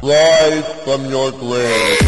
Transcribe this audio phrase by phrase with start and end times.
[0.00, 1.98] Rise from your grave.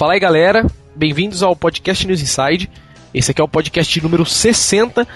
[0.00, 2.70] Fala aí galera, bem-vindos ao podcast News Inside.
[3.12, 5.06] Esse aqui é o podcast número 60.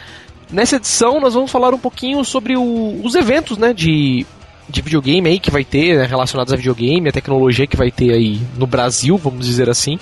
[0.52, 4.26] Nessa edição nós vamos falar um pouquinho sobre o, os eventos né, de,
[4.68, 8.12] de videogame aí que vai ter, né, relacionados a videogame, a tecnologia que vai ter
[8.12, 9.98] aí no Brasil, vamos dizer assim,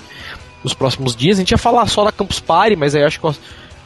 [0.61, 1.37] nos próximos dias.
[1.37, 3.39] A gente ia falar só da Campus Party, mas aí acho que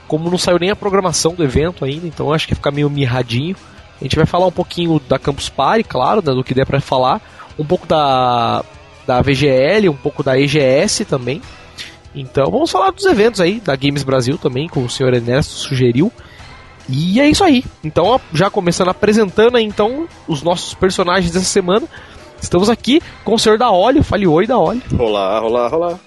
[0.07, 2.89] como não saiu nem a programação do evento ainda, então acho que ia ficar meio
[2.89, 3.55] mirradinho.
[4.01, 6.81] A gente vai falar um pouquinho da Campus Party, claro, né, do que der para
[6.81, 7.21] falar,
[7.59, 8.65] um pouco da
[9.07, 11.41] da VGL, um pouco da EGS também.
[12.13, 16.11] Então vamos falar dos eventos aí, da Games Brasil também, como o senhor Ernesto sugeriu.
[16.89, 17.63] E é isso aí.
[17.83, 21.87] Então, já começando apresentando aí, então os nossos personagens dessa semana.
[22.41, 24.03] Estamos aqui com o senhor da Óleo.
[24.03, 24.81] Fale oi da Óleo.
[24.97, 25.99] Olá, olá, olá.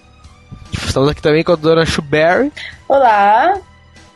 [0.72, 2.52] Estamos aqui também com a dona Shuberry.
[2.88, 3.58] Olá.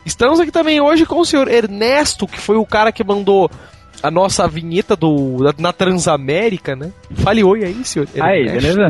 [0.06, 3.51] Estamos aqui também hoje com o senhor Ernesto, que foi o cara que mandou
[4.05, 6.92] a nossa vinheta do, na Transamérica, né?
[7.14, 8.06] Fale oi aí, senhor.
[8.20, 8.88] Aí, beleza?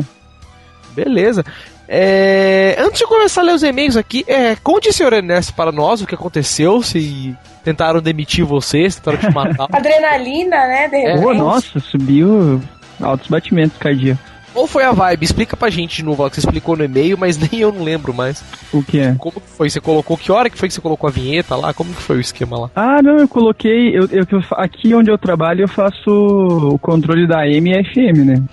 [0.93, 1.45] Beleza.
[1.87, 6.01] É, antes de começar a ler os e-mails aqui, é, conte, senhor Ernesto, para nós
[6.01, 9.67] o que aconteceu, se tentaram demitir você, se tentaram te matar.
[9.71, 10.89] Adrenalina, né?
[10.89, 11.25] De repente.
[11.25, 12.61] Oh, nossa, subiu
[13.01, 14.34] altos batimentos cardíacos.
[14.55, 15.25] Qual foi a vibe?
[15.25, 17.83] Explica pra gente de novo, ó, que você explicou no e-mail, mas nem eu não
[17.83, 18.41] lembro mais.
[18.71, 19.13] O que é?
[19.15, 19.69] Como que foi?
[19.69, 21.73] Você colocou, que hora que foi que você colocou a vinheta lá?
[21.73, 22.71] Como que foi o esquema lá?
[22.73, 27.41] Ah, não, eu coloquei, eu, eu aqui onde eu trabalho eu faço o controle da
[27.41, 28.43] AM e FM, né?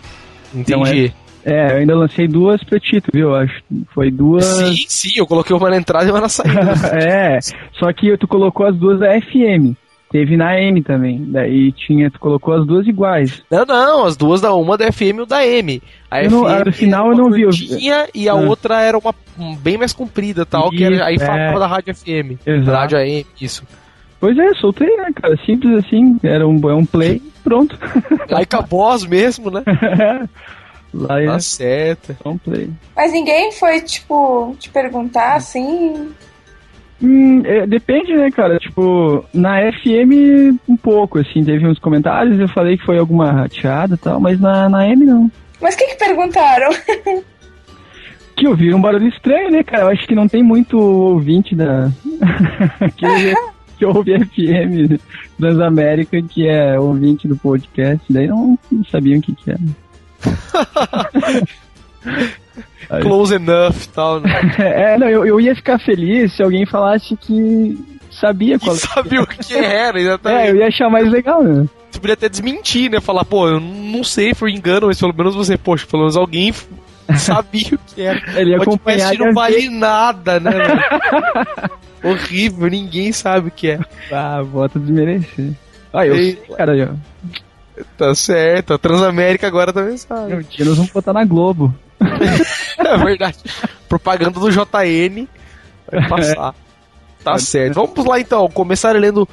[0.53, 0.73] Entendi.
[0.73, 1.13] Então, é,
[1.45, 3.29] é, eu ainda lancei duas pra Tito, viu?
[3.29, 3.63] Eu acho.
[3.95, 4.45] Foi duas.
[4.45, 6.73] Sim, sim, eu coloquei uma na entrada e uma na saída.
[6.99, 7.39] é,
[7.79, 9.77] só que tu colocou as duas da FM.
[10.13, 11.25] Teve na M também.
[11.27, 13.43] Daí tinha, tu colocou as duas iguais.
[13.51, 15.83] Não, não, as duas da uma da FM e o da M.
[16.11, 17.49] A eu FM não, no final eu não vi.
[17.49, 18.37] Tinha e a ah.
[18.37, 19.15] outra era uma
[19.63, 21.19] bem mais comprida, tal, isso, que era, aí é.
[21.19, 22.39] falava da rádio FM.
[22.47, 22.71] Exato.
[22.71, 23.65] Rádio AM, isso.
[24.21, 25.35] Pois é, soltei, né, cara?
[25.47, 27.79] Simples assim, era um, é um play, pronto.
[28.31, 29.63] Like a boss mesmo, né?
[30.93, 32.15] Lá é tá certo.
[32.23, 32.69] É um play.
[32.95, 36.13] Mas ninguém foi, tipo, te perguntar assim.
[37.03, 38.59] Hum, é, depende, né, cara?
[38.59, 43.95] Tipo, na FM um pouco, assim, teve uns comentários, eu falei que foi alguma rateada
[43.95, 45.29] e tal, mas na, na M não.
[45.61, 46.71] Mas o que, que perguntaram?
[48.37, 49.83] que ouviram um barulho estranho, né, cara?
[49.85, 51.91] Eu acho que não tem muito ouvinte da.
[52.97, 53.35] que,
[53.79, 55.01] que ouve FM
[55.39, 59.59] Transamérica, que é ouvinte do podcast, daí não, não sabiam o que, que era.
[63.01, 64.31] Close enough e tal, né?
[64.59, 67.79] é, não, eu, eu ia ficar feliz se alguém falasse que
[68.11, 70.43] sabia qual que sabia o que era, exatamente.
[70.43, 71.67] É, eu ia achar mais legal, né?
[71.91, 73.01] Você podia até desmentir, né?
[73.01, 76.53] Falar, pô, eu não sei, foi engano, mas pelo menos você, poxa, pelo menos alguém
[77.17, 78.41] sabia o que era.
[78.41, 79.15] Ele ia acompanhar.
[79.15, 80.53] não vale nada, né?
[82.03, 83.81] Horrível, ninguém sabe o que é.
[84.11, 85.53] Ah, bota desmerecer.
[85.93, 86.95] Ah, eu sei, cara, já.
[87.97, 90.35] Tá certo, a Transamérica agora também sabe.
[90.35, 91.75] Um dia nós vamos botar na Globo.
[92.79, 93.39] é verdade.
[93.89, 95.27] Propaganda do JN
[95.91, 96.55] vai passar.
[96.59, 96.63] É.
[97.23, 97.75] Tá certo.
[97.75, 99.29] Vamos lá então, começar lendo.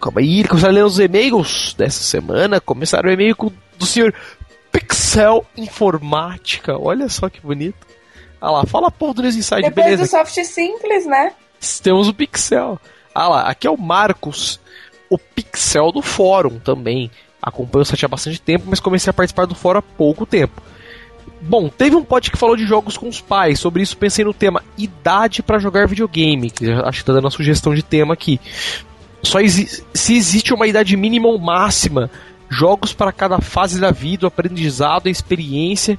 [0.00, 2.60] Calma aí, começar lendo os e-mails dessa semana.
[2.60, 3.36] Começar o e-mail
[3.78, 4.12] do senhor
[4.72, 6.76] Pixel Informática.
[6.76, 7.86] Olha só que bonito.
[8.40, 10.02] Ah lá, fala porra do News Inside, Depois beleza?
[10.02, 11.32] do soft simples, né?
[11.82, 12.80] Temos o Pixel.
[13.14, 14.58] Ah lá, aqui é o Marcos,
[15.08, 17.08] o Pixel do fórum também.
[17.40, 20.60] Acompanho o site há bastante tempo, mas comecei a participar do fórum há pouco tempo.
[21.44, 23.58] Bom, teve um pod que falou de jogos com os pais.
[23.58, 26.50] Sobre isso pensei no tema idade para jogar videogame.
[26.50, 28.40] Que acho que tá dando uma sugestão de tema aqui.
[29.22, 32.08] Só exi se existe uma idade mínima ou máxima,
[32.48, 35.98] jogos para cada fase da vida, o aprendizado, a experiência.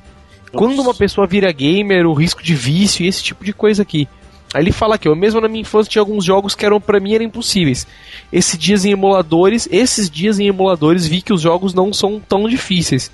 [0.53, 0.57] Nossa.
[0.57, 4.07] Quando uma pessoa vira gamer, o risco de vício e esse tipo de coisa aqui.
[4.53, 6.99] Aí ele fala que eu mesmo na minha infância tinha alguns jogos que eram para
[7.01, 7.85] mim eram impossíveis.
[8.31, 12.47] Esses dias em emuladores, esses dias em emuladores vi que os jogos não são tão
[12.47, 13.11] difíceis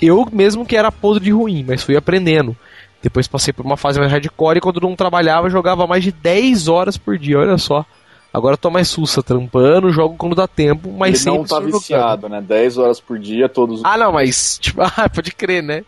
[0.00, 2.56] eu mesmo que era podre de ruim, mas fui aprendendo.
[3.02, 6.66] Depois passei por uma fase mais hardcore e quando não trabalhava jogava mais de 10
[6.68, 7.84] horas por dia, olha só.
[8.32, 11.60] Agora eu tô mais sussa, trampando, jogo quando dá tempo, mas Ele sempre não tá
[11.60, 12.40] viciado, jogando.
[12.40, 12.46] né?
[12.46, 15.84] 10 horas por dia, todos Ah, não, mas, tipo, ah, pode crer, né?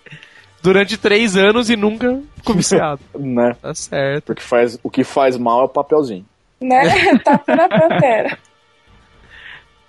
[0.62, 3.00] Durante 3 anos e nunca ficou viciado.
[3.18, 3.54] né?
[3.60, 4.24] Tá certo.
[4.26, 6.24] Porque faz, o que faz mal é o papelzinho.
[6.60, 6.82] Né?
[7.24, 8.38] Tá na pantera.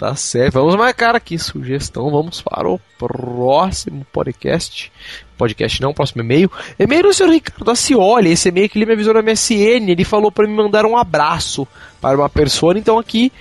[0.02, 0.54] Tá certo.
[0.54, 2.10] Vamos marcar aqui sugestão.
[2.10, 4.92] Vamos para o próximo podcast.
[5.38, 6.52] Podcast não, próximo e-mail.
[6.80, 8.32] E-mail do senhor Ricardo Acioli.
[8.32, 9.92] Esse e-mail que ele me avisou na MSN.
[9.92, 11.68] Ele falou para me mandar um abraço
[12.02, 12.76] para uma pessoa.
[12.76, 13.32] Então aqui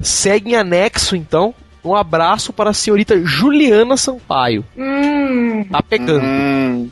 [0.00, 1.54] segue em anexo, então.
[1.84, 4.64] Um abraço para a senhorita Juliana Sampaio.
[4.76, 6.20] Hum, Tá pegando.
[6.24, 6.90] Hum,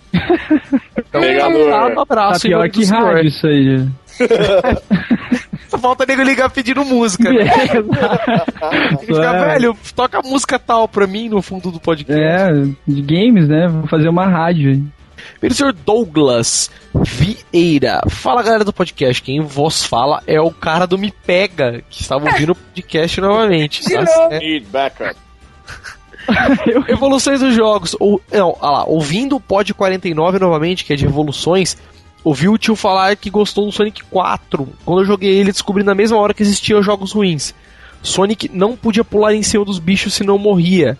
[0.96, 1.68] Então, Pegador.
[1.68, 2.46] tá, um Tá abraço.
[2.46, 3.88] em pior que rádio isso aí.
[5.76, 7.30] Só falta nego ligar pedindo música.
[7.32, 7.44] né?
[9.00, 9.46] Fica, É.
[9.52, 12.20] velho, toca música tal pra mim no fundo do podcast.
[12.20, 12.48] É,
[12.86, 13.68] de games, né?
[13.68, 14.70] Vou fazer uma rádio.
[14.70, 14.82] aí.
[15.40, 18.00] Primeiro, o senhor Douglas Vieira.
[18.08, 19.20] Fala, galera do podcast.
[19.22, 23.82] Quem vos fala é o cara do Me Pega, que estava ouvindo o podcast novamente.
[23.82, 24.12] De Tá novo.
[24.12, 24.42] certo.
[24.42, 25.16] need backup.
[26.88, 27.96] Evoluções dos jogos.
[28.00, 31.76] Ou, não, olha lá, ouvindo o Pod 49 novamente, que é de evoluções,
[32.24, 34.68] ouvi o tio falar que gostou do Sonic 4.
[34.84, 37.54] Quando eu joguei ele, descobri na mesma hora que existiam jogos ruins.
[38.02, 40.98] Sonic não podia pular em cima dos bichos senão morria.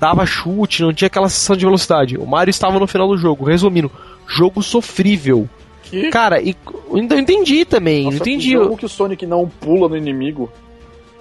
[0.00, 2.16] Dava chute, não tinha aquela sensação de velocidade.
[2.16, 3.44] O Mario estava no final do jogo.
[3.44, 3.90] Resumindo,
[4.26, 5.48] jogo sofrível.
[5.84, 6.08] Que?
[6.10, 6.56] Cara, e
[6.90, 8.04] eu não entendi também.
[8.04, 8.46] Nossa, não entendi.
[8.48, 10.50] que jogo que o Sonic não pula no inimigo.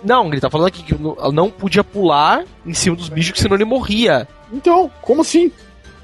[0.03, 3.39] Não, ele tá falando aqui que não- não podia pular em cima dos bichos, que
[3.39, 4.27] senão ele morria.
[4.51, 5.51] Então, como assim?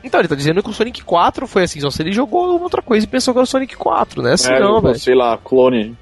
[0.04, 2.82] Então, ele tá dizendo que o Sonic 4 foi assim, só se ele jogou outra
[2.82, 4.34] coisa e pensou que era o Sonic 4, né?
[4.34, 4.98] Assim é, não, velho.
[4.98, 5.98] sei lá, clone.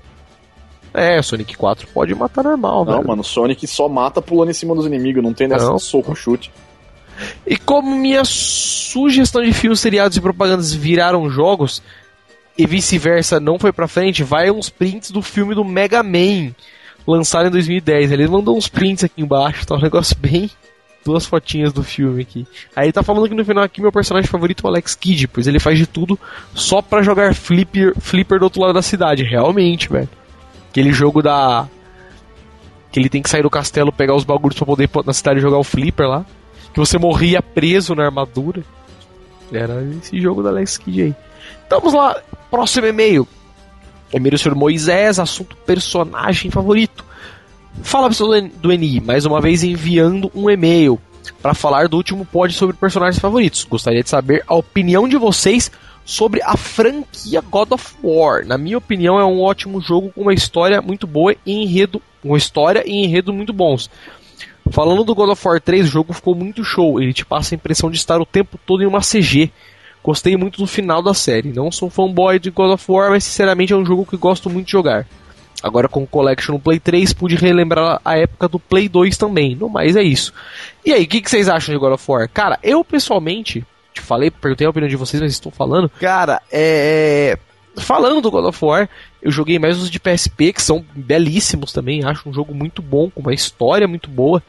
[0.93, 3.07] É, o Sonic 4 pode matar normal, Não, velho.
[3.07, 5.79] mano, o Sonic só mata pulando em cima dos inimigos, não tem dessa Não.
[5.79, 6.51] soco chute.
[7.45, 11.81] E como minha sugestão de filmes, seriados e propagandas viraram jogos,
[12.57, 16.51] e vice-versa não foi pra frente, vai uns prints do filme do Mega Man,
[17.05, 18.11] lançado em 2010.
[18.11, 20.49] Ele mandou uns prints aqui embaixo, tá um negócio bem...
[21.07, 22.45] Duas fotinhas do filme aqui.
[22.75, 25.29] Aí ele tá falando que no final aqui meu personagem favorito é o Alex Kidd,
[25.29, 26.19] pois ele faz de tudo
[26.53, 29.23] só pra jogar flipper, flipper do outro lado da cidade.
[29.23, 30.09] Realmente, velho.
[30.69, 31.65] Aquele jogo da.
[32.91, 35.39] Que ele tem que sair do castelo, pegar os bagulhos pra poder ir na cidade
[35.39, 36.25] jogar o flipper lá.
[36.73, 38.61] Que você morria preso na armadura.
[39.49, 41.15] Era esse jogo da Alex Kidd aí.
[41.65, 42.21] Então vamos lá,
[42.51, 43.25] próximo e-mail.
[44.13, 47.05] E-mail do senhor Moisés, assunto personagem favorito.
[47.81, 50.99] Fala pessoal do NI, mais uma vez enviando um e-mail
[51.41, 53.63] para falar do último pod sobre personagens favoritos.
[53.63, 55.71] Gostaria de saber a opinião de vocês
[56.03, 58.45] sobre a franquia God of War.
[58.45, 62.37] Na minha opinião, é um ótimo jogo com uma história muito boa e enredo, uma
[62.37, 63.89] história e enredo muito bons.
[64.71, 67.01] Falando do God of War 3, o jogo ficou muito show.
[67.01, 69.51] Ele te passa a impressão de estar o tempo todo em uma CG.
[70.03, 71.53] Gostei muito do final da série.
[71.53, 74.65] Não sou fanboy de God of War, mas sinceramente é um jogo que gosto muito
[74.65, 75.05] de jogar.
[75.63, 79.55] Agora com o Collection no Play 3, pude relembrar a época do Play 2 também.
[79.55, 80.31] No mais é isso.
[80.85, 82.29] E aí, o que, que vocês acham de God of War?
[82.29, 85.89] Cara, eu pessoalmente, te falei, perguntei a opinião de vocês, mas estou falando.
[85.99, 87.37] Cara, é.
[87.77, 88.89] Falando do God of War,
[89.21, 92.03] eu joguei mais os de PSP, que são belíssimos também.
[92.03, 94.41] Acho um jogo muito bom, com uma história muito boa.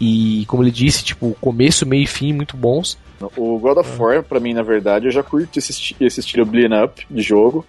[0.00, 2.98] E, como ele disse, tipo, começo, meio e fim muito bons.
[3.36, 6.44] O God of War, pra mim, na verdade, eu já curto esse, esti- esse estilo
[6.44, 7.64] Bleed Up de jogo.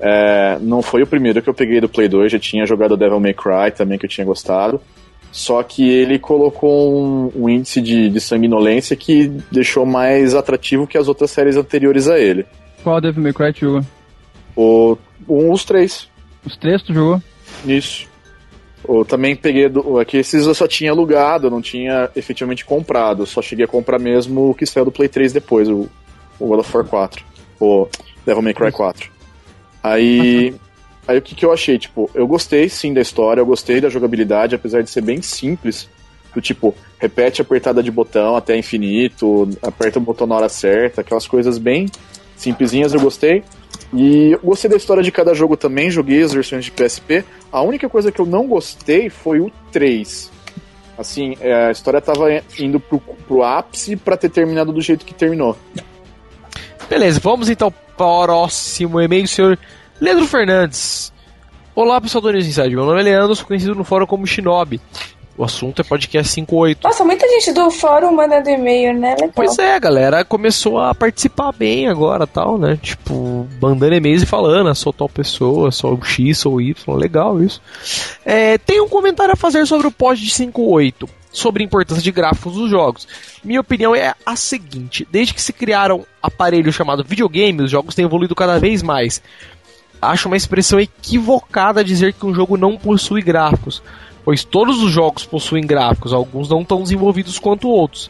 [0.00, 3.18] É, não foi o primeiro que eu peguei do Play 2, já tinha jogado Devil
[3.18, 4.80] May Cry também, que eu tinha gostado.
[5.30, 10.96] Só que ele colocou um, um índice de, de sanguinolência que deixou mais atrativo que
[10.96, 12.46] as outras séries anteriores a ele.
[12.82, 13.82] Qual Devil May Cry tu jogou?
[14.56, 14.98] O,
[15.28, 16.08] um, os três.
[16.44, 17.22] Os três tu jogou?
[17.66, 18.08] Isso.
[18.88, 19.68] Eu também peguei.
[19.68, 23.26] Do, aqui esses eu só tinha alugado, eu não tinha efetivamente comprado.
[23.26, 25.88] Só cheguei a comprar mesmo o que saiu do Play 3 depois, o,
[26.38, 27.24] o God of War 4.
[27.60, 27.86] O
[28.24, 29.17] Devil May Cry 4.
[29.82, 30.54] Aí.
[31.06, 31.78] Aí o que, que eu achei?
[31.78, 35.88] Tipo, eu gostei sim da história, eu gostei da jogabilidade, apesar de ser bem simples.
[36.34, 41.00] Do tipo, repete a apertada de botão até infinito, aperta o botão na hora certa,
[41.00, 41.86] aquelas coisas bem
[42.36, 43.42] simplesinhas, eu gostei.
[43.92, 47.24] E eu gostei da história de cada jogo também, joguei as versões de PSP.
[47.50, 50.30] A única coisa que eu não gostei foi o 3.
[50.98, 55.14] Assim, é, a história tava indo pro, pro ápice pra ter terminado do jeito que
[55.14, 55.56] terminou.
[56.90, 59.58] Beleza, vamos então para próximo e-mail, senhor
[60.00, 61.12] Leandro Fernandes.
[61.74, 62.76] Olá, pessoal do News Inside.
[62.76, 64.80] Meu nome é Leandro, sou conhecido no fórum como Shinobi.
[65.36, 66.82] O assunto é podcast 58.
[66.82, 69.14] Nossa, muita gente do fórum mandando e-mail, né?
[69.14, 69.30] Legal.
[69.34, 72.78] Pois é, a galera começou a participar bem agora, tal, né?
[72.80, 77.42] Tipo, mandando e-mails e falando, ah, sou tal pessoa, sou o X, sou Y, legal
[77.42, 77.60] isso.
[78.24, 82.12] É, tem um comentário a fazer sobre o pod de 58, sobre a importância de
[82.12, 83.06] gráficos dos jogos.
[83.44, 88.04] Minha opinião é a seguinte: desde que se criaram aparelho chamado videogame, os jogos têm
[88.04, 89.22] evoluído cada vez mais.
[90.00, 93.82] Acho uma expressão equivocada dizer que um jogo não possui gráficos,
[94.24, 98.08] pois todos os jogos possuem gráficos, alguns não tão desenvolvidos quanto outros.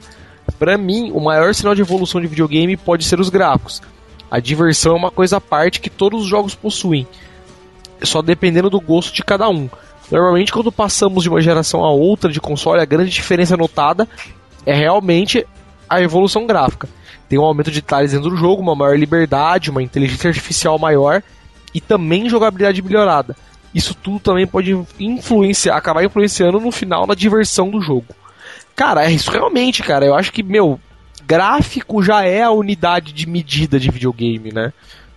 [0.59, 3.81] Para mim, o maior sinal de evolução de videogame pode ser os gráficos.
[4.31, 7.07] A diversão é uma coisa à parte que todos os jogos possuem,
[8.03, 9.69] só dependendo do gosto de cada um.
[10.11, 14.09] Normalmente, quando passamos de uma geração a outra de console, a grande diferença notada
[14.65, 15.47] é realmente
[15.89, 16.89] a evolução gráfica.
[17.29, 21.23] Tem um aumento de detalhes dentro do jogo, uma maior liberdade, uma inteligência artificial maior
[21.75, 23.37] e também jogabilidade melhorada.
[23.75, 28.15] Isso tudo também pode influenciar, acabar influenciando no final na diversão do jogo.
[28.75, 30.07] Cara, é isso realmente, cara.
[30.07, 30.81] Eu acho que, meu,
[31.27, 34.73] gráfico já é a unidade de medida de videogame, né?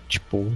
[0.10, 0.52] Tipo,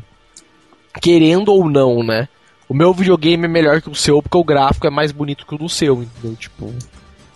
[1.01, 2.27] querendo ou não, né?
[2.67, 5.55] O meu videogame é melhor que o seu porque o gráfico é mais bonito que
[5.55, 6.35] o do seu, entendeu?
[6.35, 6.73] Tipo,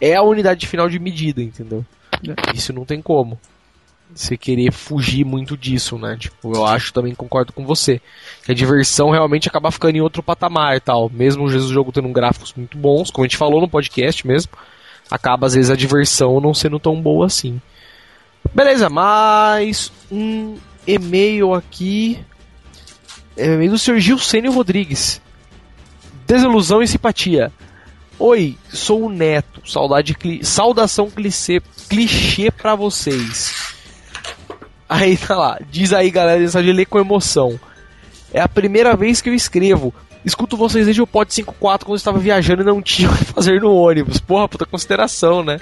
[0.01, 1.85] é a unidade final de medida, entendeu?
[2.53, 3.39] Isso não tem como.
[4.13, 6.17] Você querer fugir muito disso, né?
[6.17, 8.01] Tipo, eu acho também concordo com você.
[8.43, 11.09] Que a diversão realmente acaba ficando em outro patamar e tal.
[11.13, 14.51] Mesmo o jogo tendo gráficos muito bons, como a gente falou no podcast mesmo,
[15.11, 17.61] acaba às vezes a diversão não sendo tão boa assim.
[18.53, 20.57] Beleza, mais um
[20.87, 22.19] e-mail aqui.
[23.39, 23.99] É do Sr.
[23.99, 25.21] Gilcênio Rodrigues.
[26.27, 27.51] Desilusão e simpatia.
[28.19, 29.61] Oi, sou o Neto.
[29.65, 30.43] Saudade, cli...
[30.43, 33.73] Saudação clichê, clichê pra vocês.
[34.89, 35.57] Aí tá lá.
[35.71, 37.57] Diz aí, galera, de ler com emoção.
[38.33, 39.93] É a primeira vez que eu escrevo.
[40.25, 43.23] Escuto vocês desde o Pod 54 quando eu estava viajando e não tinha o que
[43.23, 44.19] fazer no ônibus.
[44.19, 45.57] Porra, puta consideração, né?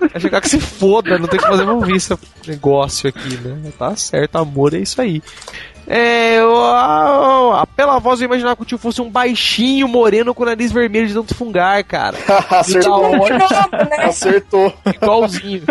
[0.00, 2.12] Vai chegar que se foda, não tem que fazer ouvir esse
[2.46, 3.72] negócio aqui, né?
[3.78, 5.22] Tá certo, amor, é isso aí.
[5.92, 10.32] É, eu, a, a, pela voz eu imaginava que o tio fosse um baixinho, moreno
[10.32, 12.16] com o nariz vermelho de tanto fungar, cara.
[12.48, 13.02] Acertou.
[13.98, 14.72] Acertou.
[14.86, 15.64] Igualzinho.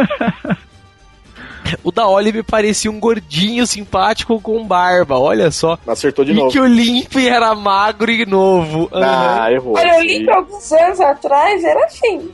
[1.83, 5.77] O da Olive parecia um gordinho simpático com barba, olha só.
[5.88, 6.51] Acertou de e novo.
[6.51, 8.89] que o Limp era magro e novo.
[8.91, 9.55] Ah, uhum.
[9.55, 9.77] errou.
[9.77, 12.29] Olha, o Limp alguns anos atrás era assim.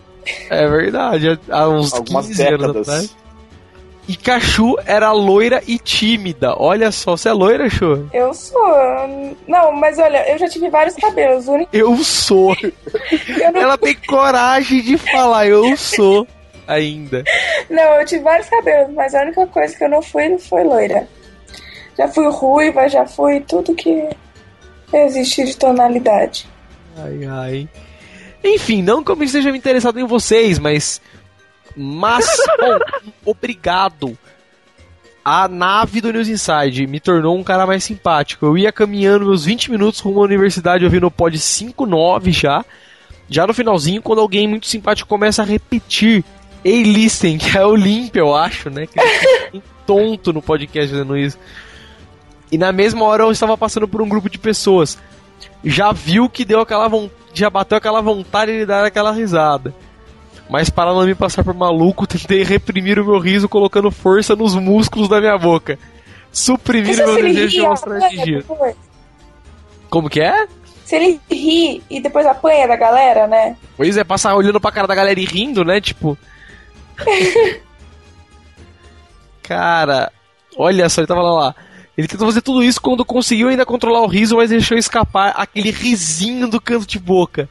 [0.49, 2.63] É verdade, há uns Algumas 15 décadas.
[2.63, 3.15] anos atrás.
[4.07, 6.55] E Cachu era loira e tímida.
[6.57, 8.07] Olha só, você é loira, Chu?
[8.13, 8.61] Eu sou.
[9.47, 11.47] Não, mas olha, eu já tive vários cabelos.
[11.47, 11.75] Único...
[11.75, 12.55] Eu sou.
[12.61, 13.61] Eu não...
[13.61, 16.27] Ela tem coragem de falar, eu sou.
[16.67, 17.23] Ainda.
[17.69, 21.07] Não, eu tive vários cabelos, mas a única coisa que eu não fui foi loira.
[21.97, 24.09] Já fui ruiva, já fui tudo que
[24.91, 26.47] existe de tonalidade.
[26.97, 27.69] Ai, ai.
[28.43, 31.01] Enfim, não que eu esteja interessado em vocês, mas.
[31.75, 32.25] Mas,
[32.59, 32.79] bom,
[33.31, 34.17] obrigado.
[35.23, 38.45] A nave do News Inside me tornou um cara mais simpático.
[38.45, 42.63] Eu ia caminhando meus 20 minutos rumo à universidade ouvindo o pod 59 já.
[43.27, 46.23] Já no finalzinho, quando alguém muito simpático começa a repetir
[46.65, 48.87] Ei, listen, que é o Limp, eu acho, né?
[48.87, 51.37] Que ele tonto no podcast fazendo isso.
[52.51, 54.97] E na mesma hora eu estava passando por um grupo de pessoas.
[55.63, 56.89] Já viu que deu aquela
[57.33, 59.75] já bateu aquela vontade de dar aquela risada.
[60.49, 64.55] Mas para não me passar por maluco, tentei reprimir o meu riso colocando força nos
[64.55, 65.77] músculos da minha boca.
[66.31, 68.43] Suprimir o meu desejo de mostrar energia.
[69.89, 70.47] Como que é?
[70.83, 73.55] Se ele ri e depois apanha da galera, né?
[73.75, 75.79] Pois é, passar olhando pra cara da galera e rindo, né?
[75.81, 76.17] Tipo.
[79.41, 80.11] Cara,
[80.57, 81.55] olha só, ele tava lá, lá.
[81.97, 85.71] Ele tentou fazer tudo isso quando conseguiu ainda controlar o riso, mas deixou escapar aquele
[85.71, 87.47] risinho do canto de boca.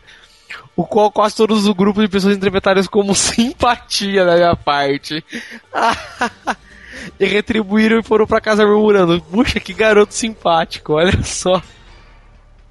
[0.76, 5.24] O qual quase todos o grupo de pessoas interpretaram como simpatia da minha parte.
[7.18, 11.62] e retribuíram e foram para casa murmurando: Puxa, que garoto simpático, olha só.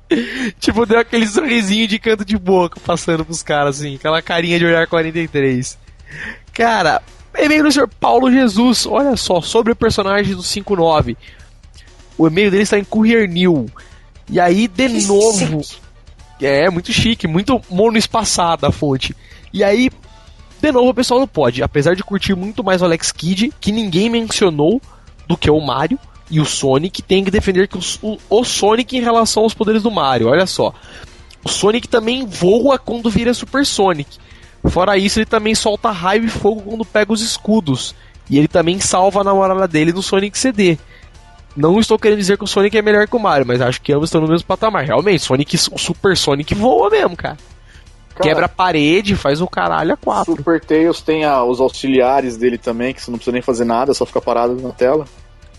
[0.59, 4.65] tipo, deu aquele sorrisinho de canto de boca passando pros caras, assim, aquela carinha de
[4.65, 5.77] olhar 43.
[6.53, 7.01] Cara,
[7.37, 11.17] e-mail do senhor Paulo Jesus, olha só, sobre o personagem do 59.
[12.17, 13.69] O e-mail dele está em Courier New.
[14.29, 15.61] E aí, de Que novo.
[16.41, 19.15] É, muito chique, muito monoespaçada a fonte.
[19.53, 19.89] E aí,
[20.61, 21.61] de novo, o pessoal não pode.
[21.61, 24.81] Apesar de curtir muito mais o Alex Kidd, que ninguém mencionou
[25.27, 25.99] do que o Mario
[26.29, 29.91] e o Sonic, tem que defender que o, o Sonic em relação aos poderes do
[29.91, 30.29] Mario.
[30.29, 30.73] Olha só.
[31.43, 34.17] O Sonic também voa quando vira Super Sonic.
[34.69, 37.93] Fora isso, ele também solta raio e fogo quando pega os escudos.
[38.29, 40.77] E ele também salva a namorada dele no Sonic CD.
[41.55, 43.93] Não estou querendo dizer que o Sonic é melhor que o Mario, mas acho que
[43.93, 44.83] ambos estão no mesmo patamar.
[44.85, 47.37] Realmente, Sonic, o Super Sonic voa mesmo, cara.
[48.15, 50.35] Cara, Quebra a parede, faz o caralho a quatro.
[50.35, 53.93] Super Tails tem a- os auxiliares dele também, que você não precisa nem fazer nada,
[53.93, 55.05] só fica parado na tela.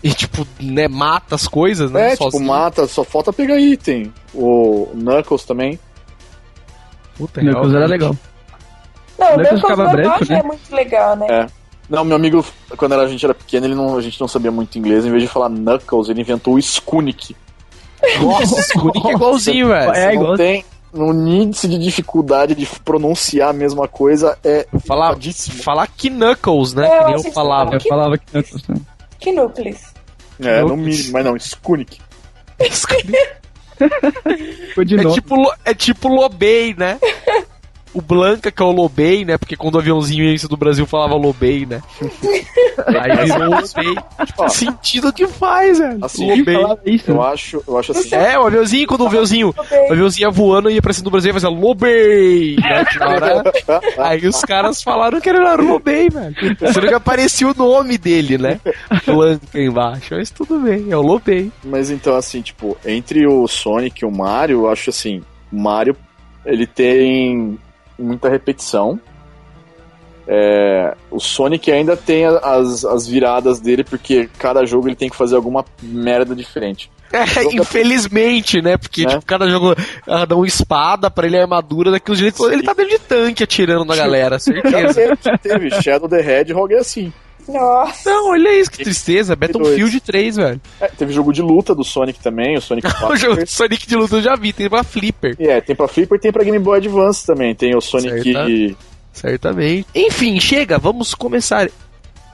[0.03, 2.07] E tipo, né, mata as coisas, né?
[2.07, 2.45] É, tipo, sozinho.
[2.47, 4.13] mata, só falta pegar item.
[4.33, 5.79] O Knuckles também.
[7.17, 8.01] Puta, Meu coisa era realmente.
[8.01, 8.15] legal.
[9.17, 10.39] Não, o Knuckles ficava branco, já né?
[10.39, 11.27] é muito legal, né?
[11.29, 11.47] É.
[11.89, 12.43] Não, meu amigo,
[12.77, 15.05] quando era- a gente era pequeno, ele não, a gente não sabia muito inglês.
[15.05, 17.35] Em vez de falar Knuckles, ele inventou o Skunic.
[18.21, 18.73] Nossa,
[19.07, 19.91] é igualzinho, velho.
[19.93, 25.17] É, tem no índice de dificuldade de pronunciar a mesma coisa é Falar,
[25.61, 26.87] falar que Knuckles, né?
[26.87, 27.75] É, que nem eu falava.
[27.75, 28.67] Eu falava que Knuckles.
[28.67, 28.75] né?
[29.19, 29.81] Que núcleos.
[30.39, 30.97] É, no Knuckles.
[30.97, 31.99] mínimo, mas não, Skunic.
[34.73, 35.15] Foi de É novo.
[35.15, 36.97] tipo, é tipo Lobei, né?
[37.95, 39.37] O Blanca, que é o Lobei, né?
[39.37, 41.81] Porque quando o aviãozinho ia do Brasil falava Lobei, né?
[43.01, 43.95] Aí virou Lobei.
[44.37, 46.03] Ó, Sentido que faz, velho.
[46.03, 46.57] Assim, Lobei.
[46.85, 47.09] Isso.
[47.09, 48.13] eu acho, eu acho assim.
[48.13, 51.11] É, o aviãozinho, quando o aviãozinho, o aviãozinho ia voando e ia pra cima do
[51.11, 52.85] Brasil, ia fazer Lobei, né?
[53.97, 56.35] Aí os caras falaram que era o Lobei, velho.
[56.73, 58.59] Sendo que aparecia o nome dele, né?
[59.05, 60.15] Blanca embaixo.
[60.15, 61.49] Mas tudo bem, é o Lobei.
[61.63, 65.95] Mas então, assim, tipo, entre o Sonic e o Mario, eu acho assim, o Mario,
[66.45, 67.57] ele tem
[67.97, 68.99] muita repetição.
[70.27, 75.15] É, o Sonic ainda tem as, as viradas dele, porque cada jogo ele tem que
[75.15, 76.89] fazer alguma merda diferente.
[77.13, 77.23] É,
[77.55, 78.77] infelizmente, né?
[78.77, 79.09] Porque, Né?
[79.13, 79.75] tipo, cada jogo
[80.07, 82.41] ah, dá uma espada pra ele, armadura, daqueles jeitos.
[82.51, 85.15] Ele tá dentro de tanque atirando na galera, certeza.
[85.41, 87.13] teve Shadow the Hedgehog é assim.
[87.47, 88.09] Nossa.
[88.09, 89.35] Não, olha isso, que tristeza.
[89.35, 90.61] Battlefield 3, velho.
[90.79, 93.95] É, teve jogo de luta do Sonic também, o Sonic O jogo de Sonic de
[93.95, 95.35] luta eu já vi, tem pra Flipper.
[95.39, 97.53] É, tem pra Flipper e tem pra Game Boy Advance também.
[97.53, 98.33] Tem o Sonic.
[98.33, 98.77] Certo.
[99.13, 99.87] Certamente.
[99.95, 101.69] Enfim, chega, vamos começar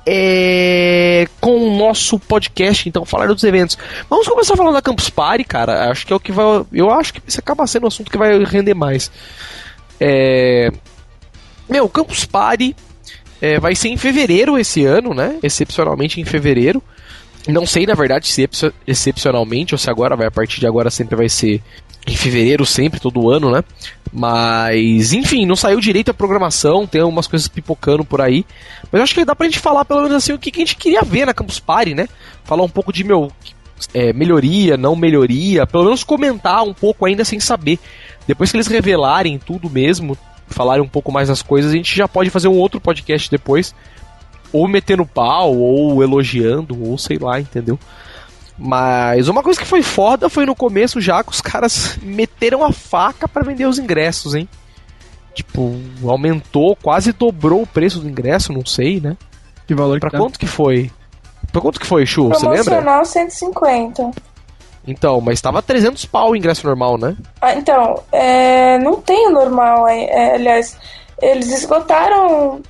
[0.05, 3.77] é, com o nosso podcast, então, falar dos eventos.
[4.09, 5.91] Vamos começar falando da Campus Party, cara.
[5.91, 6.65] Acho que é o que vai.
[6.73, 9.11] Eu acho que isso acaba sendo o assunto que vai render mais.
[9.99, 10.71] É.
[11.69, 12.75] Meu, Campus Party
[13.41, 15.37] é, vai ser em fevereiro esse ano, né?
[15.41, 16.81] Excepcionalmente em fevereiro.
[17.47, 20.91] Não sei, na verdade, se excep- excepcionalmente ou se agora vai, a partir de agora
[20.91, 21.61] sempre vai ser
[22.07, 23.63] em fevereiro, sempre, todo ano, né?
[24.13, 28.45] Mas, enfim, não saiu direito a programação, tem umas coisas pipocando por aí.
[28.91, 31.01] Mas acho que dá pra gente falar, pelo menos assim, o que a gente queria
[31.01, 32.07] ver na Campus Party, né?
[32.43, 33.31] Falar um pouco de, meu,
[33.93, 37.79] é, melhoria, não melhoria, pelo menos comentar um pouco ainda sem saber.
[38.27, 40.17] Depois que eles revelarem tudo mesmo,
[40.51, 43.73] falarem um pouco mais das coisas, a gente já pode fazer um outro podcast depois,
[44.51, 47.79] ou metendo pau, ou elogiando, ou sei lá, entendeu?
[48.57, 52.71] Mas uma coisa que foi foda foi no começo já que os caras meteram a
[52.71, 54.47] faca pra vender os ingressos, hein?
[55.33, 59.17] Tipo, aumentou, quase dobrou o preço do ingresso, não sei, né?
[59.65, 60.21] Que valor Pra que tá?
[60.21, 60.91] quanto que foi?
[61.51, 62.27] Pra quanto que foi, Chu?
[62.27, 62.63] Você lembra?
[62.63, 64.11] Promocional 150.
[64.87, 67.15] Então, mas tava 300 pau o ingresso normal, né?
[67.41, 69.87] Ah, então, é, não tem o normal.
[69.87, 70.75] é, é, aliás,
[71.21, 72.61] eles esgotaram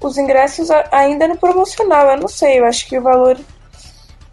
[0.00, 2.06] os ingressos a- ainda no promocional.
[2.12, 3.36] Eu não sei, eu acho que o valor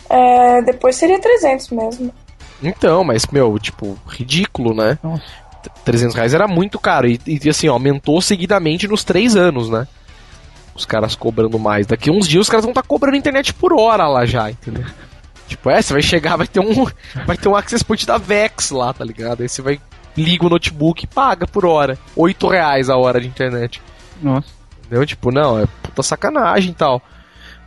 [0.10, 2.14] é, depois seria 300 mesmo.
[2.62, 4.98] Então, mas, meu, tipo, ridículo, né?
[5.04, 5.24] Nossa.
[5.64, 7.08] T- 300 reais era muito caro.
[7.08, 9.88] E, e, assim, ó, aumentou seguidamente nos três anos, né?
[10.76, 11.88] Os caras cobrando mais.
[11.88, 14.86] Daqui uns dias os caras vão estar cobrando internet por hora lá já, entendeu?
[15.48, 16.86] Tipo, é, você vai chegar, vai ter um.
[17.26, 19.42] Vai ter um access point da Vex lá, tá ligado?
[19.42, 19.80] Aí você vai.
[20.16, 21.98] Liga o notebook e paga por hora.
[22.16, 23.82] 8 reais a hora de internet.
[24.22, 24.48] Nossa.
[24.80, 25.06] Entendeu?
[25.06, 27.02] Tipo, não, é puta sacanagem e tal.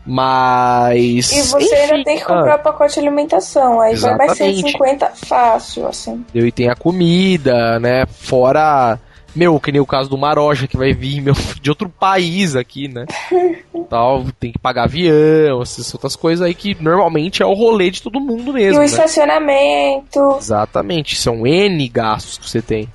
[0.04, 1.30] Mas.
[1.30, 3.80] E você enfim, ainda tem que comprar o pacote de alimentação.
[3.80, 4.62] Aí vai mais Exatamente.
[4.62, 6.24] 150 fácil, assim.
[6.34, 8.06] E tem a comida, né?
[8.06, 8.98] Fora.
[9.34, 12.88] Meu, que nem o caso do Maroja, que vai vir meu, de outro país aqui,
[12.88, 13.06] né?
[13.88, 18.02] Tal, tem que pagar avião, essas outras coisas aí que normalmente é o rolê de
[18.02, 18.76] todo mundo E mesmo.
[18.76, 18.86] o né?
[18.86, 20.36] estacionamento.
[20.38, 22.88] Exatamente, são N gastos que você tem.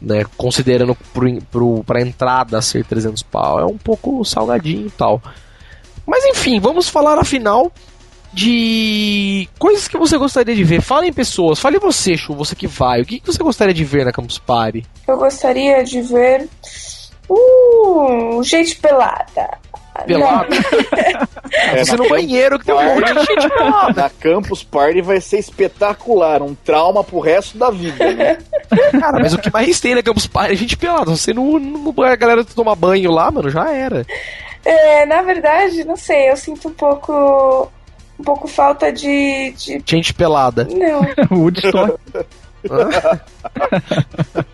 [0.00, 0.24] Né?
[0.36, 5.22] Considerando pro, pro, pra entrada ser 300 pau, é um pouco salgadinho e tal.
[6.06, 7.70] Mas enfim, vamos falar afinal
[8.32, 10.80] de coisas que você gostaria de ver.
[10.80, 13.02] Falem pessoas, fale você, Chu, você que vai.
[13.02, 14.84] O que, que você gostaria de ver na Campus Party?
[15.06, 16.48] Eu gostaria de ver.
[17.28, 19.58] Uh, gente pelada.
[20.06, 20.48] Pelado?
[21.54, 24.02] É, você no banheiro que tem um monte de gente pelada.
[24.02, 28.38] Na Campus Party vai ser espetacular, um trauma pro resto da vida, né?
[28.98, 31.10] Cara, mas o que mais tem na Campus Party é gente pelada.
[31.10, 34.06] Você não, não a galera tomar banho lá, mano, já era.
[34.64, 37.70] É, na verdade, não sei, eu sinto um pouco.
[38.22, 39.50] Um pouco falta de.
[39.50, 39.82] de...
[39.84, 40.64] Gente pelada.
[40.70, 41.00] Não.
[41.36, 41.98] Woodstock.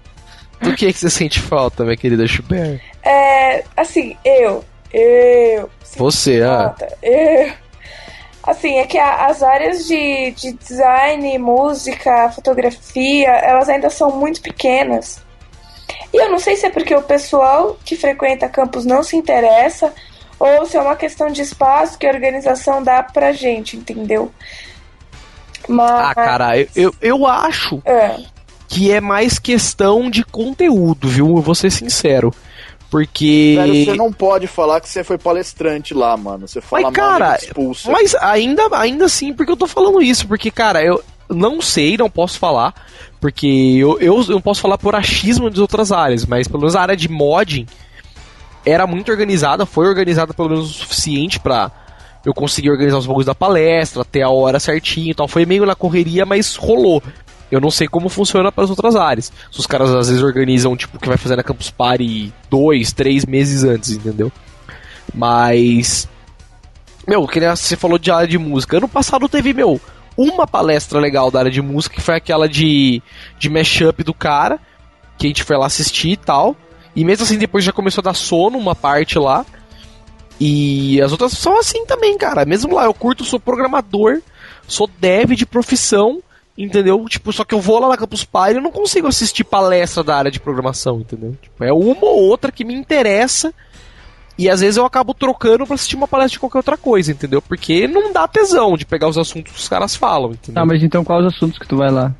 [0.62, 2.81] Do que, que você sente falta, minha querida Schubert?
[3.02, 4.64] É, assim, eu.
[4.90, 5.68] Eu.
[5.98, 6.74] Você, ah.
[6.78, 7.52] falta, Eu.
[8.42, 14.40] Assim, é que a- as áreas de, de design, música, fotografia, elas ainda são muito
[14.40, 15.20] pequenas.
[16.11, 19.92] E eu não sei se é porque o pessoal que frequenta campus não se interessa
[20.38, 24.33] ou se é uma questão de espaço que a organização dá pra gente, entendeu?
[25.68, 25.90] Mas.
[25.90, 28.16] Ah, cara, eu, eu, eu acho É.
[28.68, 31.37] que é mais questão de conteúdo, viu?
[31.37, 32.33] Eu vou ser sincero.
[32.90, 33.55] Porque.
[33.59, 36.48] Velho, você não pode falar que você foi palestrante lá, mano.
[36.48, 37.90] Você fala Mas, cara, expulsa.
[37.90, 40.27] Mas ainda, ainda assim, porque eu tô falando isso?
[40.27, 42.74] Porque, cara, eu não sei, não posso falar.
[43.20, 43.46] Porque
[43.79, 46.96] eu, eu não posso falar por achismo de outras áreas, mas pelo menos a área
[46.96, 47.66] de modding
[48.64, 51.71] era muito organizada, foi organizada pelo menos o suficiente pra
[52.25, 55.29] eu conseguir organizar os bagulhos da palestra, ter a hora certinho e tal.
[55.29, 57.03] Foi meio na correria, mas rolou.
[57.51, 59.33] Eu não sei como funciona para as outras áreas.
[59.51, 62.92] Se os caras às vezes organizam, tipo, o que vai fazer na Campus Party dois,
[62.92, 64.31] três meses antes, entendeu?
[65.14, 66.07] Mas.
[67.07, 68.77] Meu, que você falou de área de música.
[68.77, 69.81] Ano passado teve, meu,
[70.14, 73.03] uma palestra legal da área de música, que foi aquela de,
[73.38, 74.59] de mashup do cara,
[75.16, 76.55] que a gente foi lá assistir e tal.
[76.98, 79.46] E mesmo assim, depois já começou a dar sono uma parte lá.
[80.40, 82.44] E as outras são assim também, cara.
[82.44, 84.20] Mesmo lá, eu curto, sou programador,
[84.66, 86.20] sou dev de profissão,
[86.56, 87.04] entendeu?
[87.08, 90.16] Tipo, só que eu vou lá na Campus Party e não consigo assistir palestra da
[90.16, 91.37] área de programação, entendeu?
[91.40, 93.54] Tipo, é uma ou outra que me interessa.
[94.37, 97.40] E às vezes eu acabo trocando pra assistir uma palestra de qualquer outra coisa, entendeu?
[97.40, 100.61] Porque não dá tesão de pegar os assuntos que os caras falam, entendeu?
[100.61, 102.12] Ah, mas então quais os assuntos que tu vai lá?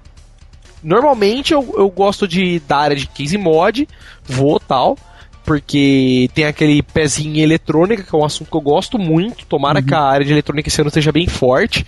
[0.83, 3.89] Normalmente eu, eu gosto de da área de case mod,
[4.25, 4.97] vou tal,
[5.45, 9.47] porque tem aquele pezinho em eletrônica, que é um assunto que eu gosto muito.
[9.47, 11.87] Tomara que a área de eletrônica esse ano esteja bem forte.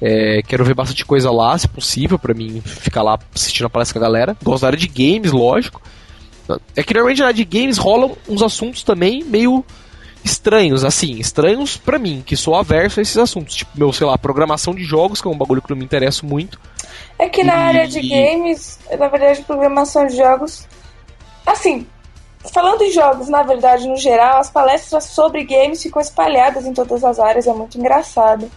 [0.00, 3.98] É, quero ver bastante coisa lá, se possível, pra mim ficar lá assistindo a palestra
[3.98, 4.36] com a galera.
[4.42, 5.80] Gosto da área de games, lógico.
[6.76, 9.64] É que normalmente na área de games rolam uns assuntos também meio
[10.24, 13.54] estranhos, assim, estranhos pra mim, que sou averso a esses assuntos.
[13.54, 16.26] Tipo, meu, sei lá, programação de jogos, que é um bagulho que não me interessa
[16.26, 16.60] muito.
[17.18, 20.66] É que na E- área de games, na verdade, programação de jogos.
[21.46, 21.86] Assim,
[22.52, 27.02] falando em jogos, na verdade, no geral, as palestras sobre games ficam espalhadas em todas
[27.04, 28.50] as áreas, é muito engraçado.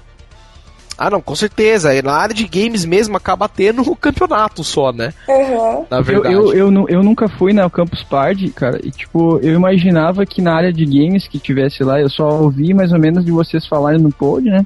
[0.98, 1.93] Ah, não, com certeza.
[1.93, 5.13] E Na área de games mesmo acaba tendo o campeonato só, né?
[5.28, 5.86] Aham.
[5.91, 6.34] Na Eu, verdade.
[6.34, 10.41] eu, eu, nu- eu nunca fui na Campus Party, cara, e tipo, eu imaginava que
[10.41, 13.67] na área de games que tivesse lá, eu só ouvi mais ou menos de vocês
[13.67, 14.65] falarem no pod, né?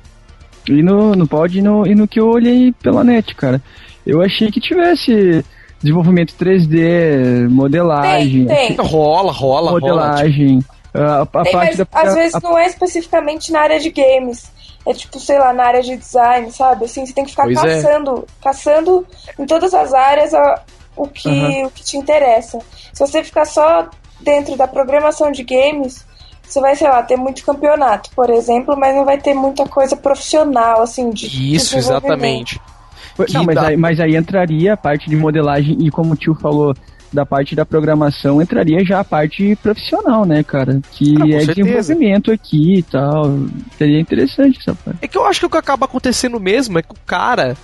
[0.70, 3.62] E no, no pod e no, e no que eu olhei pela net, cara.
[4.06, 5.44] Eu achei que tivesse
[5.82, 8.86] desenvolvimento 3D, modelagem, Tem, tem.
[8.86, 9.80] Rola, rola, rola.
[9.82, 10.60] tipo, modelagem,
[10.94, 14.52] a, a Tem, parte mas da às vezes não é especificamente na área de games.
[14.86, 16.86] É tipo, sei lá, na área de design, sabe?
[16.86, 17.82] Assim, você tem que ficar Pois é.
[17.82, 20.62] caçando, caçando em todas as áreas a-
[20.96, 21.30] o, que,
[21.66, 22.60] o que te interessa.
[22.94, 23.90] Se você ficar só
[24.22, 26.06] dentro da programação de games,
[26.50, 29.96] você vai, sei lá, ter muito campeonato, por exemplo, mas não vai ter muita coisa
[29.96, 32.60] profissional, assim, de Isso, exatamente.
[33.34, 36.74] Não, mas aí, mas aí entraria a parte de modelagem e como o tio falou
[37.12, 40.80] da parte da programação, entraria já a parte profissional, né, cara?
[40.92, 41.54] Que Ah, é certeza.
[41.54, 43.38] desenvolvimento aqui e tal.
[43.78, 45.00] Seria interessante essa parte.
[45.02, 47.58] É que eu acho que o que acaba acontecendo mesmo é que o cara,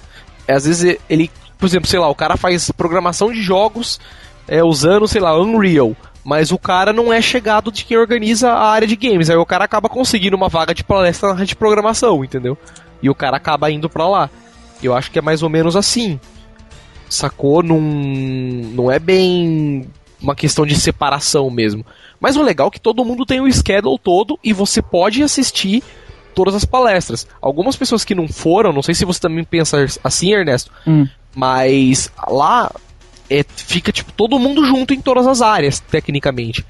[0.48, 4.00] é, às vezes, ele, por exemplo, sei lá, o cara faz programação de jogos
[4.48, 5.96] é, usando, sei lá, Unreal.
[6.26, 9.30] Mas o cara não é chegado de quem organiza a área de games.
[9.30, 12.58] Aí o cara acaba conseguindo uma vaga de palestra na área de programação, entendeu?
[13.00, 14.28] E o cara acaba indo pra lá.
[14.82, 16.20] Eu acho que é mais ou menos assim.
[17.08, 17.62] Sacou?
[17.62, 19.88] Não, não é bem
[20.20, 21.86] uma questão de separação mesmo.
[22.20, 25.84] Mas o legal é que todo mundo tem o schedule todo e você pode assistir
[26.34, 27.28] todas as palestras.
[27.40, 31.08] Algumas pessoas que não foram, não sei se você também pensa assim, Ernesto, Hum.
[31.36, 32.72] mas lá
[33.30, 36.66] é, fica tipo todo mundo junto em todas as áreas, tecnicamente.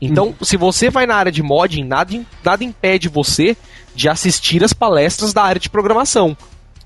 [0.00, 3.56] Então, se você vai na área de modding, nada, nada impede você
[3.96, 6.36] de assistir as palestras da área de programação.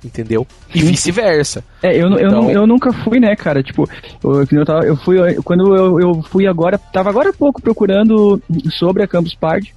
[0.05, 0.45] Entendeu?
[0.75, 1.63] E vice-versa.
[1.83, 3.63] É, eu, eu, Então- nu- eu nunca fui, né, cara?
[3.63, 3.89] Tipo,
[4.25, 5.17] eu, eu, tava, eu fui.
[5.45, 8.43] Quando eu, eu fui agora, tava agora há pouco procurando
[8.79, 9.73] sobre a Campus Party.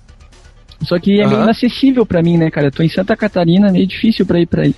[0.83, 1.43] Só que é meio Aham.
[1.43, 2.67] inacessível pra mim, né, cara?
[2.67, 4.73] Eu tô em Santa Catarina, meio difícil pra ir pra aí.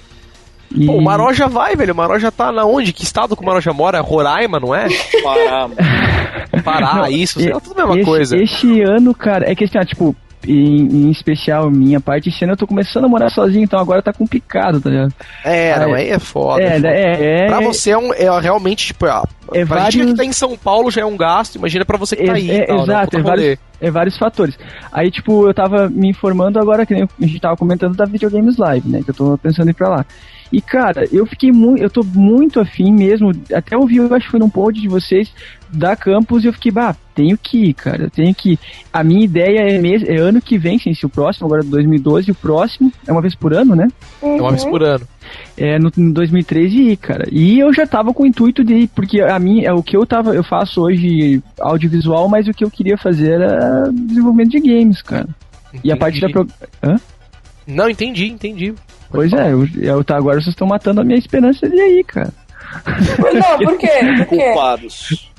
[0.76, 1.94] E- Pô, o Maró já vai, velho.
[1.94, 2.92] O Maró já tá na onde?
[2.94, 4.02] Que estado que o Maró já mora?
[4.02, 4.88] Roraima, não é?
[5.24, 5.76] Pará, mano.
[6.64, 8.38] Pará, Não, isso, sei lá, tudo a mesma esse, coisa.
[8.38, 12.54] Esse ano, cara, é que assim, ó, tipo, em, em especial minha parte, esse ano
[12.54, 15.14] eu tô começando a morar sozinho, então agora tá complicado, tá ligado?
[15.44, 16.62] É, não, é- aí é foda.
[16.62, 16.88] É, é foda.
[16.90, 17.48] é, é.
[17.48, 20.32] Pra você é, um, é realmente, tipo, ó, É pra gente vários- que tá em
[20.34, 22.52] São Paulo já é um gasto, imagina pra você que tá É- aí.
[22.52, 22.84] é, tal, né?
[22.84, 23.58] exato, Puta é vários-.
[23.80, 24.58] É vários fatores.
[24.92, 28.58] Aí, tipo, eu tava me informando agora, que nem a gente tava comentando da Videogames
[28.58, 29.02] Live, né?
[29.04, 30.06] Que eu tô pensando em ir pra lá.
[30.52, 31.82] E, cara, eu fiquei muito.
[31.84, 33.32] Eu tô muito afim mesmo.
[33.54, 35.32] Até ouvi, eu acho que foi num pod de vocês,
[35.70, 38.04] da campus, e eu fiquei, bah, tenho que ir, cara.
[38.04, 38.60] Eu tenho que ir.
[38.94, 42.32] A minha ideia é, mes- é ano que vem, sem ser o próximo, agora 2012,
[42.32, 43.88] o próximo, é uma vez por ano, né?
[44.22, 44.70] É uma vez Uhum.
[44.72, 45.06] por ano.
[45.58, 47.28] É, no, no 2013 ir, cara.
[47.32, 49.98] E eu já tava com o intuito de ir, porque a mim, é o que
[49.98, 54.60] eu tava, eu faço hoje audiovisual, mas o que eu queria fazer era desenvolvimento de
[54.62, 55.28] games, cara.
[55.84, 56.48] E a parte da Entendi.
[56.48, 56.68] pro...
[56.90, 56.96] Hã?
[57.68, 58.74] Não, entendi, entendi.
[59.10, 62.04] Pois é, eu, eu, tá, agora vocês estão matando a minha esperança de ir aí,
[62.04, 62.34] cara.
[63.34, 63.90] Não, por quê?
[64.18, 64.44] Por quê?
[64.46, 65.32] Culpados.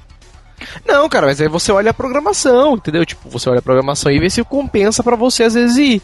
[0.86, 3.04] Não, cara, mas aí você olha a programação, entendeu?
[3.04, 6.02] Tipo, você olha a programação e vê se compensa pra você às vezes ir.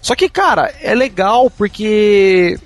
[0.00, 2.58] Só que, cara, é legal porque.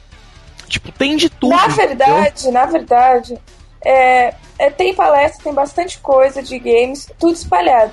[0.69, 1.55] Tipo, tem de tudo.
[1.55, 1.87] Na entendeu?
[1.87, 3.39] verdade, na verdade,
[3.85, 7.93] é, é, tem palestra, tem bastante coisa de games, tudo espalhado.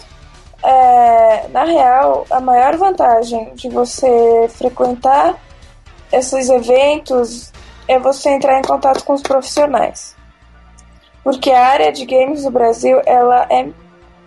[0.63, 5.35] É, na real, a maior vantagem de você frequentar
[6.13, 7.51] esses eventos
[7.87, 10.15] é você entrar em contato com os profissionais.
[11.23, 13.67] Porque a área de games no Brasil, ela é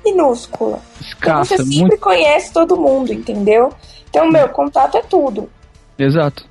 [0.05, 0.81] minúscula.
[0.97, 1.99] Então Escassa, você sempre muito.
[1.99, 3.73] conhece todo mundo, entendeu?
[4.09, 5.51] Então, meu, contato é tudo.
[5.99, 6.47] Exato.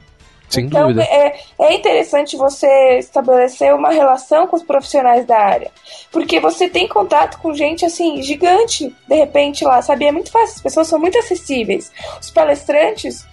[0.48, 1.04] Sem então, dúvida.
[1.04, 5.72] É, é interessante você estabelecer uma relação com os profissionais da área.
[6.12, 10.06] Porque você tem contato com gente, assim, gigante, de repente, lá, sabe?
[10.06, 11.92] É muito fácil, as pessoas são muito acessíveis.
[12.22, 13.26] Os palestrantes,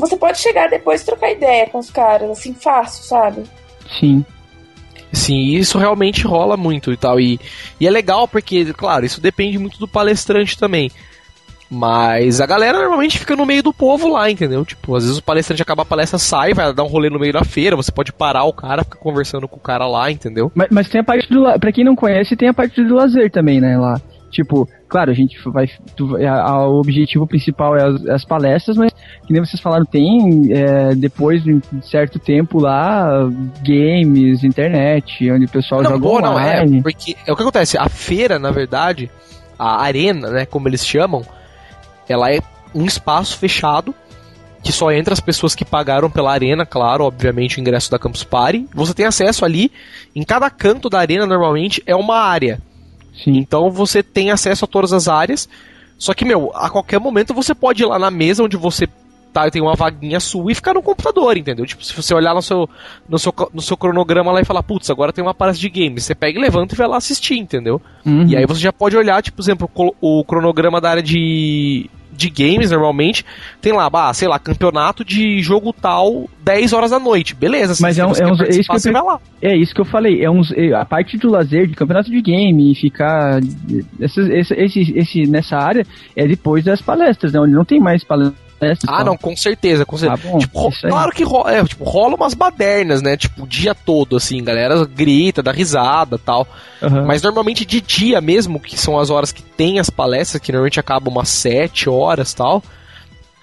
[0.00, 3.44] você pode chegar depois e trocar ideia com os caras, assim, fácil, sabe?
[3.98, 4.24] Sim.
[5.12, 7.18] Sim, isso realmente rola muito e tal.
[7.18, 7.38] E,
[7.80, 10.90] e é legal porque, claro, isso depende muito do palestrante também.
[11.70, 14.64] Mas a galera normalmente fica no meio do povo lá, entendeu?
[14.64, 17.32] Tipo, às vezes o palestrante acaba a palestra, sai, vai dar um rolê no meio
[17.32, 20.50] da feira, você pode parar o cara, ficar conversando com o cara lá, entendeu?
[20.52, 21.44] Mas, mas tem a parte do.
[21.60, 23.78] Pra quem não conhece, tem a parte do lazer também, né?
[23.78, 24.00] Lá.
[24.30, 25.68] Tipo, claro, a gente vai.
[25.96, 28.92] tu- a- a- o objetivo principal é as, as palestras, mas,
[29.26, 33.28] que nem vocês falaram, tem é, depois de um certo tempo lá,
[33.62, 37.76] games, internet, onde o pessoal Não, joga pô, não, é, porque é o que acontece,
[37.76, 39.10] a feira, na verdade,
[39.58, 41.22] a arena, né, como eles chamam,
[42.08, 42.40] ela é
[42.74, 43.94] um espaço fechado
[44.62, 48.22] que só entra as pessoas que pagaram pela arena, claro, obviamente o ingresso da Campus
[48.22, 48.66] Party.
[48.74, 49.72] Você tem acesso ali,
[50.14, 52.60] em cada canto da arena normalmente é uma área.
[53.14, 53.36] Sim.
[53.36, 55.48] Então você tem acesso a todas as áreas.
[55.98, 58.88] Só que, meu, a qualquer momento você pode ir lá na mesa onde você
[59.32, 61.64] tá, tem uma vaguinha sua e ficar no computador, entendeu?
[61.64, 62.68] Tipo, se você olhar no seu,
[63.08, 66.04] no seu, no seu cronograma lá e falar, putz, agora tem uma palestra de games,
[66.04, 67.80] você pega e levanta e vai lá assistir, entendeu?
[68.04, 68.26] Uhum.
[68.26, 69.70] E aí você já pode olhar, tipo, por exemplo,
[70.00, 71.88] o cronograma da área de,
[72.28, 73.24] de games, normalmente,
[73.60, 77.34] tem lá, bah, sei lá, campeonato de jogo tal, 10 horas da noite.
[77.34, 79.20] Beleza, Mas é um- é um- é isso que eu você vai lá.
[79.40, 80.22] É isso que eu falei.
[80.22, 83.40] É uns, é, a parte do lazer, de campeonato de game, e ficar
[83.98, 87.40] esse, esse, esse, esse- nessa área é depois das palestras, né?
[87.40, 88.49] Onde não tem mais palestras.
[88.86, 89.04] Ah, só.
[89.04, 90.22] não, com certeza, com certeza.
[90.22, 93.16] Tá bom, Tipo, claro que rola, é, tipo, rola umas badernas, né?
[93.16, 96.46] Tipo, o dia todo, assim, galera grita, dá risada tal.
[96.82, 97.06] Aham.
[97.06, 100.78] Mas normalmente de dia mesmo, que são as horas que tem as palestras, que normalmente
[100.78, 102.62] acabam umas 7 horas tal.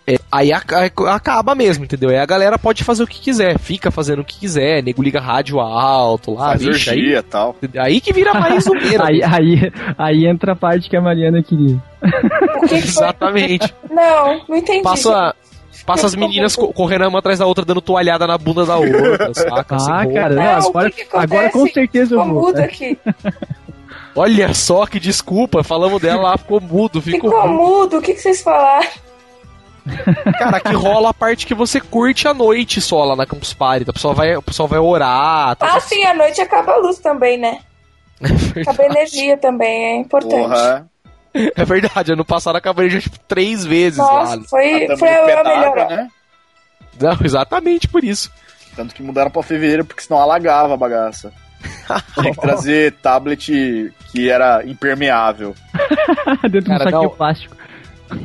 [0.08, 2.10] É, aí aca- acaba mesmo, entendeu?
[2.10, 5.20] Aí a galera pode fazer o que quiser, fica fazendo o que quiser, nego liga
[5.20, 7.56] rádio alto lá, Faz vixe, aí, orgia e tal.
[7.78, 9.06] aí que vira mais zumbeira.
[9.08, 11.78] Aí, aí, aí entra a parte que a Mariana queria.
[12.64, 12.76] O que?
[12.76, 13.74] Exatamente.
[13.90, 14.82] Não, não entendi.
[14.84, 15.36] Passa,
[15.86, 19.34] passa as meninas co- correndo uma atrás da outra, dando toalhada na bunda da outra,
[19.34, 19.76] saca?
[19.90, 20.14] Ah, roupa.
[20.22, 22.44] cara, não, o agora, que que agora com certeza eu Ficou vou.
[22.48, 22.98] mudo aqui.
[24.16, 27.54] Olha só que desculpa, falamos dela lá, ficou mudo, ficou, Ficou mudo.
[27.80, 27.98] mudo.
[27.98, 28.88] O que, que vocês falaram?
[30.38, 33.90] Cara, aqui rola a parte que você curte a noite só lá na Campus Party.
[33.90, 35.56] O pessoal vai, o pessoal vai orar.
[35.56, 37.60] Tá Ah, sim, à noite acaba a luz também, né?
[38.62, 40.48] Acaba a energia também, é importante.
[40.50, 40.88] Porra.
[41.56, 44.44] É verdade, ano passado acabei já tipo, três vezes Nossa, lá.
[44.50, 45.76] foi, Tamo foi a melhor.
[45.90, 46.08] né?
[47.00, 48.32] Não, exatamente por isso.
[48.76, 51.32] Tanto que mudaram pra fevereiro, porque senão alagava a bagaça.
[52.20, 55.56] Tinha que trazer tablet que era impermeável.
[56.44, 57.10] Dentro de um Cara, saquinho não.
[57.10, 57.56] plástico.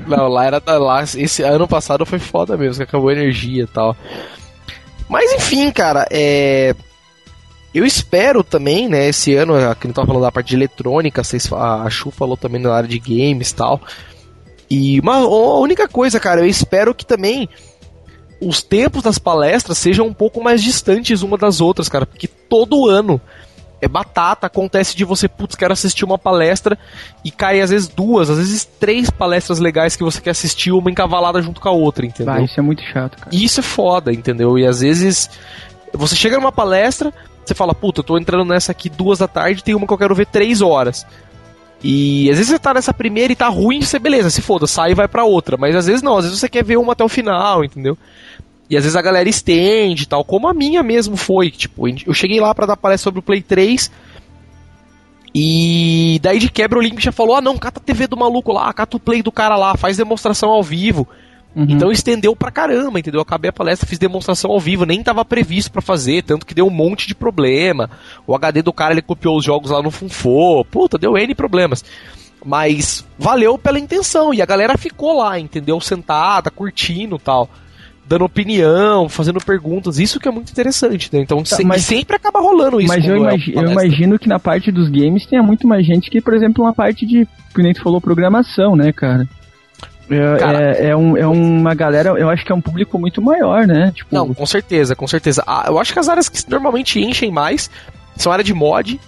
[0.07, 1.03] Não, lá era da- lá.
[1.03, 3.97] Esse ano passado foi foda mesmo, que acabou a energia e tal.
[5.09, 6.75] Mas enfim, cara, é.
[7.75, 11.51] Eu espero também, né, esse ano, que não tava falando da parte de eletrônica, vocês,
[11.53, 13.81] a Chu falou também na área de games e tal.
[14.71, 15.21] E uma
[15.59, 17.49] única coisa, cara, eu espero que também
[18.43, 22.89] os tempos das palestras sejam um pouco mais distantes uma das outras, cara, porque todo
[22.89, 23.19] ano
[23.83, 26.79] é batata, acontece de você, putz, quero assistir uma palestra
[27.25, 30.89] e cai às vezes duas, às vezes três palestras legais que você quer assistir, uma
[30.89, 32.33] encavalada junto com a outra, entendeu?
[32.33, 33.31] Vai, isso é muito chato, cara.
[33.33, 34.57] E isso é foda, entendeu?
[34.57, 35.29] E às vezes
[35.93, 37.13] você chega numa palestra,
[37.45, 39.99] você fala, puta, eu tô entrando nessa aqui duas da tarde, tem uma que eu
[39.99, 41.05] quero ver três horas.
[41.83, 44.93] E às vezes você tá nessa primeira e tá ruim, você beleza, se foda, sai
[44.93, 45.57] e vai pra outra.
[45.57, 47.99] Mas às vezes não, às vezes você quer ver uma até o final, entendeu?
[48.73, 51.51] E às vezes a galera estende e tal, como a minha mesmo foi.
[51.51, 53.91] Tipo, eu cheguei lá pra dar palestra sobre o Play 3.
[55.35, 58.51] E daí de quebra o Link já falou: ah não, cata a TV do maluco
[58.51, 61.07] lá, cata o play do cara lá, faz demonstração ao vivo.
[61.55, 61.67] Uhum.
[61.69, 63.19] Então estendeu pra caramba, entendeu?
[63.19, 66.55] Eu acabei a palestra, fiz demonstração ao vivo, nem tava previsto pra fazer, tanto que
[66.55, 67.91] deu um monte de problema.
[68.27, 71.85] O HD do cara ele copiou os jogos lá no Funfo, puta, deu N problemas.
[72.43, 75.79] Mas valeu pela intenção e a galera ficou lá, entendeu?
[75.79, 77.51] Sentada, curtindo tal,
[78.07, 81.21] dando opinião, fazendo perguntas, isso que é muito interessante, né?
[81.21, 82.89] Então se- mas- sempre acaba rolando isso.
[82.93, 86.11] Mas eu, é imagi- eu imagino que na parte dos games tenha muito mais gente
[86.11, 89.27] que, por exemplo, uma parte de, que nem tu falou, programação, né, cara?
[90.11, 93.23] É, Cara- é, é um, é uma galera, eu acho que é um público muito
[93.23, 93.93] maior, né?
[93.95, 95.43] Tipo, Não, com certeza, com certeza.
[95.47, 97.71] Ah, eu acho que as áreas que normalmente enchem mais
[98.17, 99.01] são a área de mod,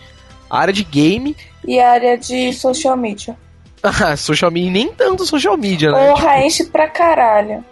[0.49, 3.37] a área de game, E a área de social media.
[3.83, 6.07] Ah, social media, nem tanto social media, né?
[6.09, 7.63] Porra, enche pra caralho.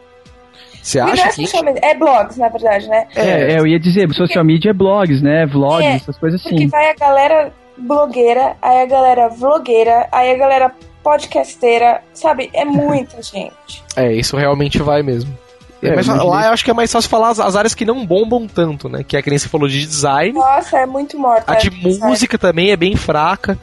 [0.82, 1.62] Você não é acha que.
[1.64, 3.06] media, é blogs, na verdade, né?
[3.14, 5.46] é, é, eu ia dizer, social media é blogs, né?
[5.46, 6.66] Vlogs, É, essas coisas Porque assim.
[6.68, 12.50] vai a galera blogueira, aí a galera vlogueira, aí a galera podcasteira, sabe?
[12.52, 13.82] É muita gente.
[13.96, 15.32] É, isso realmente vai mesmo.
[15.82, 17.74] É, É, mas lá isso- eu acho que é mais fácil falar as, as áreas
[17.74, 19.02] que não bombam tanto, né?
[19.06, 20.32] Que é que nem você falou de design.
[20.32, 21.50] Nossa, é muito morta.
[21.52, 23.58] A de música também é bem fraca.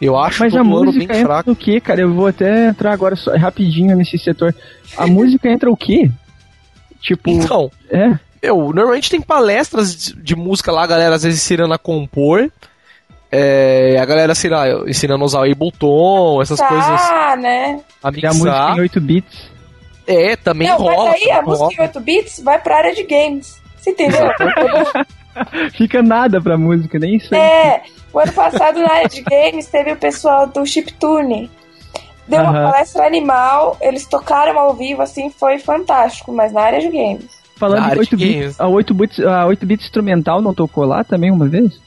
[0.00, 1.50] Eu acho Mas a ano música bem entra fraca.
[1.50, 2.00] no quê, cara?
[2.00, 4.52] Eu vou até entrar agora só, rapidinho nesse setor.
[4.96, 6.10] A música entra o quê?
[7.02, 8.18] Tipo, Então, é?
[8.42, 12.50] meu, normalmente tem palestras de, de música lá, a galera às vezes ensinando a compor.
[13.34, 17.80] É, a galera, sei lá, ensinando a usar o Ableton, essas tá, coisas, né?
[18.02, 19.50] a música em 8 bits.
[20.06, 21.10] É, também Não, rola.
[21.10, 21.58] mas aí a rola.
[21.64, 23.60] música em 8 bits vai pra área de games.
[23.78, 24.20] Você entendeu?
[25.72, 27.34] Fica nada pra música, nem isso.
[27.34, 31.50] É, o ano passado na área de games teve o pessoal do Chiptune.
[32.26, 32.70] Deu uma Aham.
[32.72, 37.26] palestra animal, eles tocaram ao vivo, assim, foi fantástico, mas na área de games.
[37.56, 38.60] Falando área 8 de bits, games.
[38.60, 41.80] a 8 bits, a 8 bits instrumental não tocou lá também uma vez?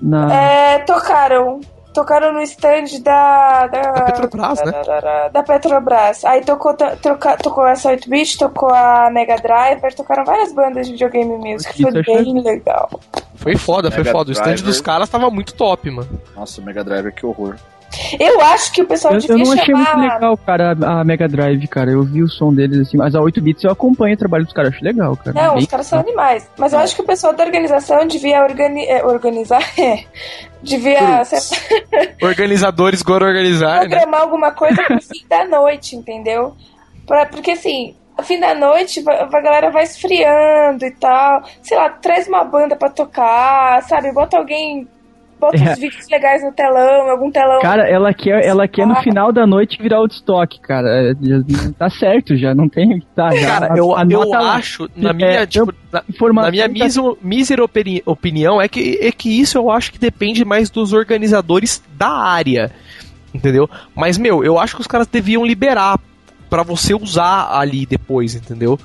[0.00, 0.32] Na...
[0.32, 1.60] É, tocaram.
[1.94, 3.66] Tocaram no stand da.
[3.68, 4.70] Da, Da Petrobras, né?
[4.70, 6.24] da, da, da- da Petrobras.
[6.26, 10.92] Aí tocou, to- troca- tocou essa 8-bit, tocou a Mega Driver, tocaram várias bandas de
[10.92, 11.80] videogame music.
[11.82, 12.90] Foi 8-bit eu bem legal.
[13.36, 14.28] Foi foda, foi Mega foda.
[14.28, 14.64] O stand Driver.
[14.66, 16.20] dos caras tava muito top, mano.
[16.36, 17.56] Nossa, Mega Drive, que horror.
[18.18, 19.96] Eu acho que o pessoal Eu, devia eu não achei chamar.
[19.96, 21.90] muito legal, cara, a, Mega Drive, cara.
[21.90, 24.52] Eu vi o som deles assim, mas a 8 bits eu acompanho o trabalho dos
[24.52, 25.32] caras, acho legal, cara.
[25.32, 26.48] Não, Bem- os caras são animais.
[26.58, 29.62] Mas eu acho que o pessoal da organização devia organi é, organizar.
[29.78, 30.04] é,
[30.62, 31.22] devia
[32.22, 33.88] Organizadores go organizar, né?
[33.88, 36.56] programar alguma coisa pro fim da noite, entendeu?
[37.06, 41.42] Pra, porque assim, no fim da noite a galera vai esfriando e tal.
[41.62, 44.12] Sei lá, traz uma banda pra tocar, sabe?
[44.12, 44.88] Bota alguém.
[45.38, 45.72] Bota É.
[45.72, 47.60] uns vídeos legais no telão, algum telão.
[47.60, 50.88] Cara, ela quer, ela quer no final da noite virar Woodstock, cara.
[51.10, 51.14] É,
[51.78, 53.30] tá certo já, não tem o que tá.
[53.36, 54.54] já Cara, eu, eu lá.
[54.54, 56.02] acho, na É, minha, eu- tipo, na,
[56.42, 59.98] na minha tá- mísero- mísera opini- opinião, é que, é que isso eu acho que
[59.98, 62.70] depende mais dos organizadores da área.
[63.34, 63.68] Entendeu?
[63.94, 65.98] Mas, meu, eu acho que os caras deviam liberar
[66.48, 68.78] pra você usar ali depois, entendeu?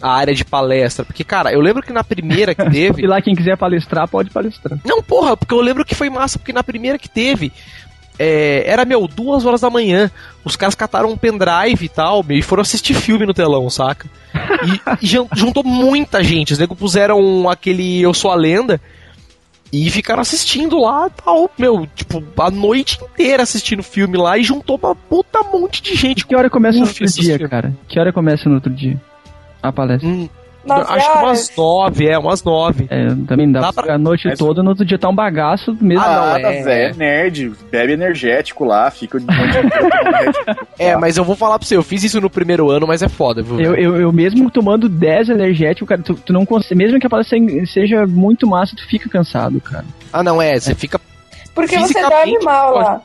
[0.00, 1.04] A área de palestra.
[1.04, 3.06] Porque, cara, eu lembro que na primeira que E teve.
[3.06, 4.78] lá quem quiser palestrar, pode palestrar.
[4.84, 7.52] Não, porra, porque eu lembro que foi massa, porque na primeira que teve.
[8.18, 10.10] é, era, meu, duas horas da manhã.
[10.44, 14.08] Os caras cataram um pendrive e tal, meu, e foram assistir filme no telão, saca?
[14.32, 16.52] E, e jun- juntou muita gente.
[16.52, 18.80] Os nego puseram aquele Eu Sou a Lenda
[19.72, 24.42] e ficaram assistindo lá e tal, meu, tipo, a noite inteira assistindo filme lá e
[24.42, 26.24] juntou uma puta monte de gente.
[26.26, 27.76] Que hora começa no outro dia, cara?
[27.86, 28.98] Que hora começa no outro dia?
[29.62, 30.08] A palestra.
[30.08, 30.28] Hum,
[30.64, 32.86] Nove acho que umas nove, é, umas nove.
[32.90, 35.74] É, também dá, Dá pra a noite Mas- toda, no outro dia tá um bagaço
[35.80, 36.04] mesmo.
[36.04, 40.66] Ah, não, Nada, é- velho, é nerd, bebe energético lá, fica Red Bull.
[40.78, 43.08] É, mas eu vou falar pra você, eu fiz isso no primeiro ano, mas é
[43.08, 43.58] foda, viu?
[43.58, 46.74] Eu, eu, eu mesmo tomando 10 energéticos, cara, tu, tu não consegue.
[46.76, 49.86] Mesmo que a palestra seja muito massa, tu fica cansado, cara.
[50.12, 51.00] Ah, não, é, você fica
[51.54, 53.00] Porque você dorme mal pode- lá.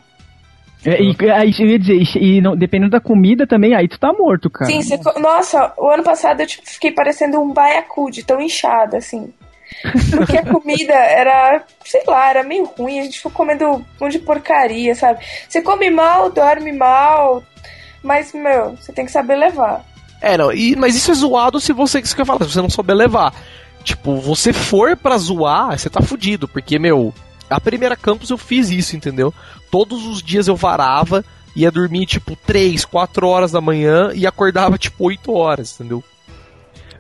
[0.85, 3.99] É, e aí eu ia dizer, e, e não, dependendo da comida também, aí tu
[3.99, 4.69] tá morto, cara.
[4.69, 8.97] Sim, você nossa, o ano passado eu tipo, fiquei parecendo um baiacu de tão inchada,
[8.97, 9.31] assim.
[10.11, 14.13] Porque a comida era, sei lá, era meio ruim, a gente ficou comendo um monte
[14.13, 15.25] de porcaria, sabe?
[15.47, 17.43] Você come mal, dorme mal,
[18.03, 19.85] mas, meu, você tem que saber levar.
[20.21, 22.61] É, não, e, mas isso é zoado se você, isso que eu falo, se você
[22.61, 23.33] não souber levar.
[23.83, 27.13] Tipo, você for pra zoar, você tá fudido, porque, meu,
[27.55, 29.33] a primeira campus eu fiz isso, entendeu?
[29.71, 31.23] Todos os dias eu varava,
[31.55, 36.03] ia dormir, tipo, 3, 4 horas da manhã e acordava, tipo, 8 horas, entendeu?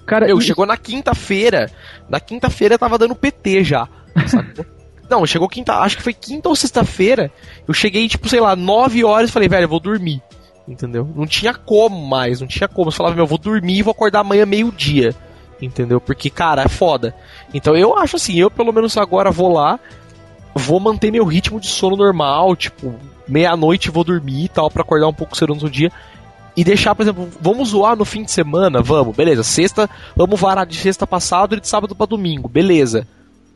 [0.05, 1.71] Cara, Meu, e- chegou na quinta-feira,
[2.09, 3.87] na quinta-feira eu tava dando PT já?
[5.09, 7.31] Não, chegou quinta, acho que foi quinta ou sexta-feira,
[7.67, 10.21] eu cheguei, tipo, sei lá, 9 horas e falei, velho, eu vou dormir.
[10.67, 11.07] Entendeu?
[11.13, 12.89] Não tinha como mais, não tinha como.
[12.89, 15.13] Você falava, meu, eu vou dormir e vou acordar amanhã meio-dia.
[15.61, 15.99] Entendeu?
[15.99, 17.13] Porque, cara, é foda.
[17.53, 19.77] Então eu acho assim, eu pelo menos agora vou lá,
[20.55, 22.93] vou manter meu ritmo de sono normal, tipo,
[23.27, 25.91] meia-noite vou dormir e tal, pra acordar um pouco cedo no dia.
[26.55, 28.79] E deixar, por exemplo, vamos zoar no fim de semana?
[28.81, 29.43] Vamos, beleza.
[29.43, 33.07] Sexta, vamos varar de sexta pra sábado e de sábado pra domingo, beleza.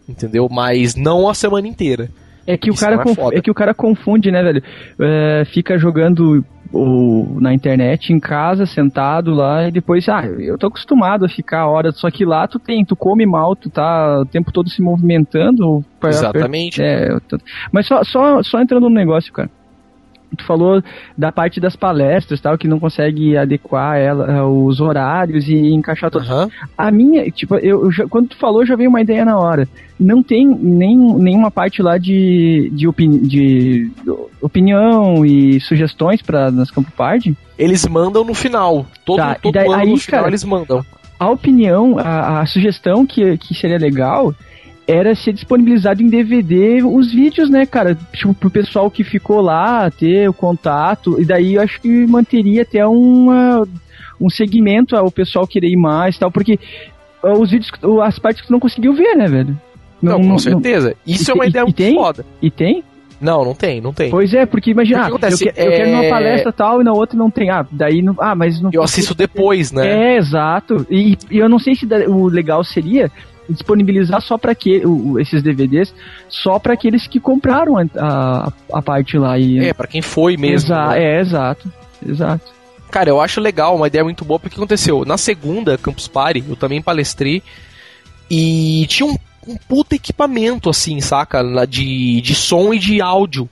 [0.09, 0.47] Entendeu?
[0.49, 2.09] Mas não a semana inteira.
[2.47, 4.63] É que, o cara é conf- é que o cara confunde, né, velho?
[4.99, 6.43] É, fica jogando
[6.73, 11.61] o, na internet, em casa, sentado lá, e depois, ah, eu tô acostumado a ficar
[11.61, 14.69] a hora, só que lá tu tem, tu come mal, tu tá o tempo todo
[14.69, 15.83] se movimentando.
[15.99, 16.81] pra- Exatamente.
[16.81, 17.37] É, tô-
[17.71, 19.49] mas só, só, só entrando no negócio, cara.
[20.35, 20.83] Tu falou
[21.17, 26.25] da parte das palestras tal, que não consegue adequar ela, os horários e encaixar tudo.
[26.25, 26.49] Aham.
[26.77, 29.67] A minha, tipo, eu, quando tu falou, já veio uma ideia na hora.
[29.99, 33.89] Não tem nem, nenhuma parte lá de, de, opini- de
[34.41, 37.35] opinião e sugestões para nas Campo Party?
[37.57, 38.85] Eles mandam no final.
[39.05, 40.85] Todo, Tá, todo daí- ano aí, no final cara, eles mandam.
[41.19, 44.35] A opinião, a, a sugestão que, que seria legal
[44.87, 47.97] era ser disponibilizado em DVD os vídeos, né, cara?
[48.13, 51.21] Tipo, pro pessoal que ficou lá ter o contato.
[51.21, 53.67] E daí eu acho que manteria até uma,
[54.19, 56.57] um segmento ao pessoal querer ir mais tal, porque
[57.21, 57.69] ah, os vídeos,
[58.03, 59.59] as partes que tu não conseguiu ver, né, velho?
[60.01, 60.95] Não, com certeza.
[61.05, 61.95] Isso E é uma ideia e muito tem?
[61.95, 62.25] foda.
[62.41, 62.83] E tem?
[63.19, 64.11] Não, não tem, não tem.
[64.11, 66.79] Pois é, porque imagina, Porque ah, acontece, eu, que- eu quero numa é- palestra tal
[66.79, 67.49] e na outra não tem.
[67.49, 68.15] Ah, daí não.
[68.19, 68.69] Ah, mas não.
[68.71, 70.13] Eu assisto depois, né?
[70.13, 70.85] É, exato.
[70.89, 73.11] E, e eu não sei se da- o legal seria
[73.49, 75.93] disponibilizar só para que o- esses DVDs
[76.29, 80.37] só para aqueles que compraram a, a, a parte lá e É, pra quem foi
[80.37, 80.67] mesmo.
[80.67, 81.03] Exa- né?
[81.03, 81.71] é exato
[82.07, 82.57] exato
[82.89, 85.03] Cara, eu acho legal, uma ideia muito boa, porque aconteceu?
[85.03, 87.43] Na segunda Campus Party, eu também palestrei
[88.29, 89.15] e tinha um,
[89.47, 91.43] um puta equipamento, assim, saca?
[91.67, 93.49] De, de som e de áudio.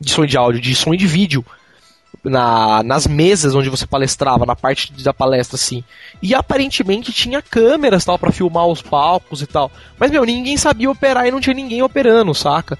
[0.00, 1.44] De som e de áudio, de som e de vídeo.
[2.28, 5.84] Na, nas mesas onde você palestrava, na parte da palestra, assim.
[6.20, 9.70] E aparentemente tinha câmeras tal para filmar os palcos e tal.
[9.98, 12.78] Mas, meu, ninguém sabia operar e não tinha ninguém operando, saca?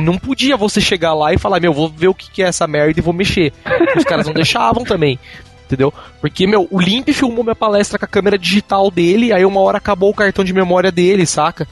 [0.00, 2.66] Não podia você chegar lá e falar, meu, vou ver o que que é essa
[2.66, 3.52] merda e vou mexer.
[3.96, 5.18] Os caras não deixavam também.
[5.66, 5.92] Entendeu?
[6.18, 9.76] Porque, meu, o Limp filmou minha palestra com a câmera digital dele, aí uma hora
[9.76, 11.68] acabou o cartão de memória dele, saca?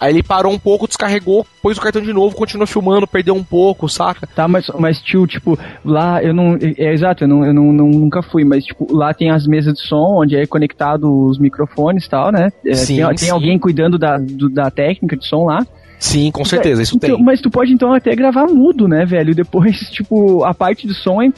[0.00, 3.44] Aí ele parou um pouco, descarregou, pôs o cartão de novo, continuou filmando, perdeu um
[3.44, 4.26] pouco, saca?
[4.26, 6.54] Tá, mas, mas tio, tipo, lá eu não.
[6.54, 9.46] É, é exato, eu, não, eu não, não- nunca fui, mas tipo, lá tem as
[9.46, 12.48] mesas de som, onde é conectado os microfones e tal, né?
[12.64, 13.30] É, Sim, tem, tem sim.
[13.30, 15.66] alguém cuidando da, do- da técnica de som lá.
[15.98, 17.22] Sim, com certeza, isso Então, tem.
[17.22, 19.34] Mas tu pode então até gravar mudo, né, velho?
[19.34, 21.30] Depois, tipo, a parte do som é-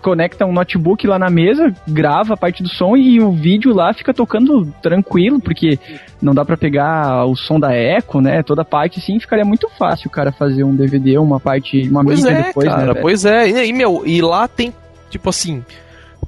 [0.00, 3.92] conecta um notebook lá na mesa, grava a parte do som e o vídeo lá
[3.92, 5.78] fica tocando tranquilo, porque
[6.20, 8.42] não dá pra pegar o som da eco, né?
[8.42, 12.22] Toda parte assim, ficaria muito fácil o cara fazer um DVD, uma parte, uma Pois
[12.22, 12.86] mídia é, depois, cara, né?
[12.92, 13.02] velho?
[13.02, 13.48] pois é.
[13.48, 14.72] E, e, meu, e lá tem,
[15.10, 15.62] tipo assim,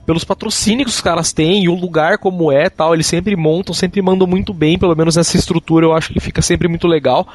[0.06, 3.74] pelos patrocínios que os caras têm e o lugar como é tal, eles sempre montam,
[3.74, 7.26] sempre mandam muito bem, pelo menos essa estrutura eu acho que fica sempre muito legal.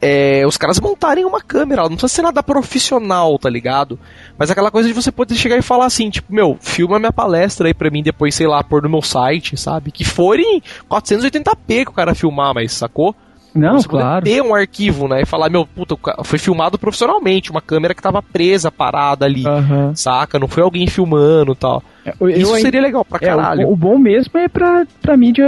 [0.00, 3.98] É, os caras montarem uma câmera, não precisa ser nada profissional, tá ligado?
[4.36, 7.68] Mas aquela coisa de você poder chegar e falar assim, tipo, meu, filma minha palestra
[7.68, 9.90] aí pra mim depois, sei lá, pôr no meu site, sabe?
[9.90, 13.14] Que for em 480p que o cara filmar, mas sacou?
[13.54, 14.24] Não, você claro.
[14.24, 15.22] ter um arquivo, né?
[15.22, 19.94] E falar, meu, puta, foi filmado profissionalmente, uma câmera que tava presa, parada ali, Aham.
[19.94, 20.38] saca?
[20.38, 21.82] Não foi alguém filmando e tal.
[22.20, 23.68] Eu- eu Isso seria legal pra É, caralho.
[23.68, 25.44] o, o bom mesmo é pra, pra mídia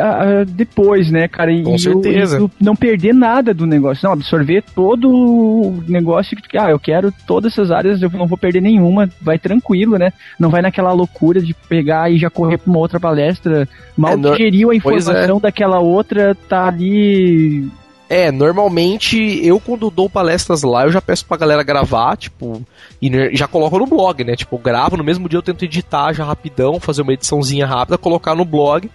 [0.00, 1.52] ah, ah, depois, né, cara?
[1.52, 2.42] E, Com certeza.
[2.42, 4.04] o não perder nada do negócio.
[4.06, 8.36] Não, absorver todo o negócio que, ah, eu quero todas essas áreas, eu não vou
[8.38, 9.08] perder nenhuma.
[9.20, 10.12] Vai tranquilo, né?
[10.38, 13.68] Não vai naquela loucura de pegar e já correr pra uma outra palestra.
[13.96, 14.76] Mal É, digeriu a é.
[14.76, 17.66] informação daquela outra, tá ali.
[18.08, 22.62] É, normalmente eu quando dou palestras lá, eu já peço pra galera gravar, tipo,
[23.02, 24.36] e já coloco no blog, né?
[24.36, 27.98] Tipo, eu gravo, no mesmo dia eu tento editar já rapidão, fazer uma ediçãozinha rápida,
[27.98, 28.88] colocar no blog.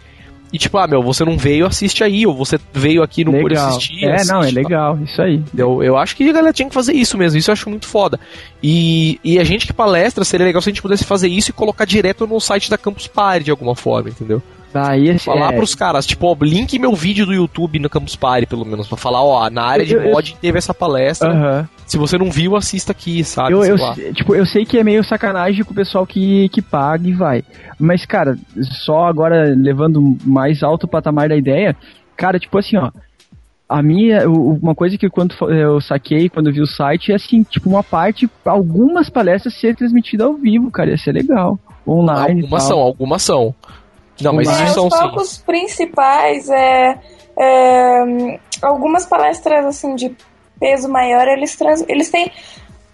[0.53, 3.69] E tipo, ah, meu, você não veio, assiste aí, ou você veio aqui pôde legal.
[3.69, 4.03] assistir.
[4.03, 4.61] é, não, é assiste, tá?
[4.61, 5.41] legal, isso aí.
[5.57, 7.87] Eu, eu acho que a galera tinha que fazer isso mesmo, isso eu acho muito
[7.87, 8.19] foda.
[8.61, 11.53] E, e a gente que palestra, seria legal se a gente pudesse fazer isso e
[11.53, 14.41] colocar direto no site da Campus Party de alguma forma, entendeu?
[15.25, 18.65] Falar é, pros caras, tipo, ó, link meu vídeo do YouTube no Campus Party, pelo
[18.65, 21.69] menos, pra falar, ó, na área de mod teve essa palestra.
[21.85, 23.53] Se você não viu, assista aqui, sabe?
[23.53, 23.77] Eu, eu,
[24.13, 27.43] tipo, eu sei que é meio sacanagem com o pessoal que, que paga e vai.
[27.77, 28.37] Mas, cara,
[28.85, 31.75] só agora levando mais alto o patamar da ideia,
[32.15, 32.91] cara, tipo assim, ó.
[33.67, 37.41] A minha, uma coisa que quando eu saquei quando eu vi o site é assim,
[37.41, 41.57] tipo, uma parte, algumas palestras ser transmitidas ao vivo, cara, ia ser legal.
[41.87, 42.41] Online.
[42.41, 43.55] Algumas são, algumas são.
[44.23, 44.99] Não, mas Mas É, isso são os sim.
[44.99, 46.97] palcos principais, é,
[47.37, 50.15] é, algumas palestras assim de
[50.59, 52.31] peso maior, eles, trans, eles têm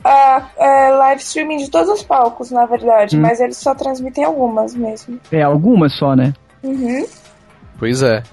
[0.04, 3.22] a, a live streaming de todos os palcos, na verdade, Hum.
[3.22, 5.20] mas eles só transmitem algumas mesmo.
[5.32, 6.34] É, algumas só, né?
[6.64, 7.06] Uhum.
[7.78, 8.24] Pois é.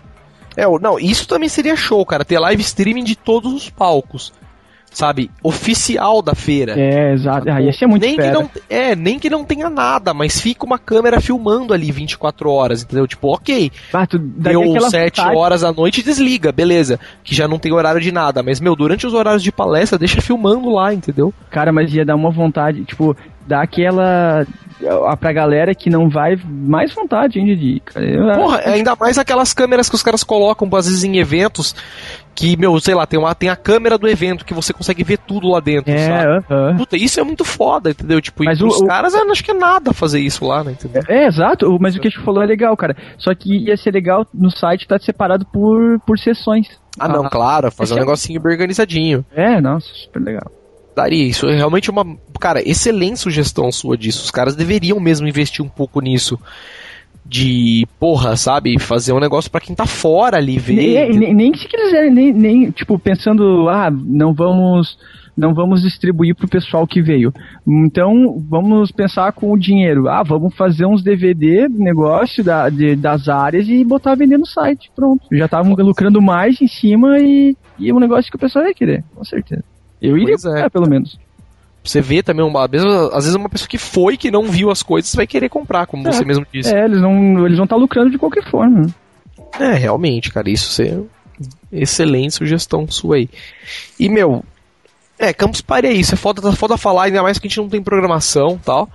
[0.57, 4.33] É, não, isso também seria show, cara, ter live streaming de todos os palcos.
[4.95, 5.31] Sabe?
[5.43, 6.75] Oficial da feira.
[6.79, 7.51] É, exato.
[7.51, 10.65] Ah, ia ser muito nem que não É, nem que não tenha nada, mas fica
[10.65, 13.07] uma câmera filmando ali 24 horas, entendeu?
[13.07, 15.37] Tipo, ok, Ah, tu deu aquela 7 vontade.
[15.37, 16.99] horas da noite desliga, beleza.
[17.25, 18.43] Que já não tem horário de nada.
[18.43, 21.35] Mas, meu, durante os horários de palestra, deixa filmando lá, entendeu?
[21.51, 23.17] Cara, mas ia dar uma vontade, tipo,
[23.47, 24.47] dar aquela.
[25.11, 28.05] a- Pra galera que não vai, mais vontade ainda de ir, cara.
[28.05, 31.75] Eu- Porra, ainda mais aquelas câmeras que os caras colocam, às vezes, em eventos,
[32.35, 35.19] que, meu, sei lá, tem, uma, tem a câmera do evento que você consegue ver
[35.19, 36.45] tudo lá dentro, É, sabe?
[36.51, 36.77] aham.
[36.77, 38.21] Puta, isso é muito foda, entendeu?
[38.21, 40.65] Tipo, Mas e pros o- o- caras, eu acho que é nada fazer isso lá,
[40.65, 40.73] né?
[40.73, 41.03] Entendeu?
[41.09, 42.97] É, exato, o- mas o que a gente falou é legal, cara.
[43.17, 46.67] Só que ia ser legal no site tá separado por, por sessões.
[46.99, 49.25] Ah, não, Ah, claro, fazer um é- negocinho bem organizadinho.
[49.35, 50.51] É, nossa, super legal.
[50.95, 52.05] Daria, isso é realmente uma.
[52.41, 54.23] Cara, excelente sugestão sua disso.
[54.25, 56.39] Os caras deveriam mesmo investir um pouco nisso.
[57.27, 60.75] de, porra, sabe, fazer um negócio para quem tá fora ali, ver.
[60.75, 64.99] Nem, nem, nem se quiserem, nem, nem, tipo, pensando, ah, não vamos
[65.37, 67.33] não vamos distribuir pro pessoal que veio.
[67.67, 70.09] Então, vamos pensar com o dinheiro.
[70.09, 74.91] Ah, vamos fazer uns DVD, negócio da, de, das áreas e botar vender no site.
[74.95, 75.27] Pronto.
[75.33, 78.75] Já estavam lucrando mais em cima e, e é um negócio que o pessoal ia
[78.75, 79.65] querer, com certeza.
[80.07, 80.61] Eu iria, Pois é.
[80.63, 81.19] é, pelo menos.
[81.83, 85.15] Você vê também, uma, às vezes uma pessoa que foi, que não viu as coisas,
[85.15, 86.13] vai querer comprar, como É.
[86.13, 86.75] você mesmo disse.
[86.75, 88.87] É, eles não eles vão estar lucrando de qualquer forma.
[89.61, 90.99] É, realmente, cara, isso é
[91.71, 93.29] excelente sugestão sua aí.
[94.01, 94.43] E, meu,
[95.19, 97.59] é, Campus Party é isso, é foda, tá foda falar, ainda mais que a gente
[97.59, 98.89] não tem programação e tal.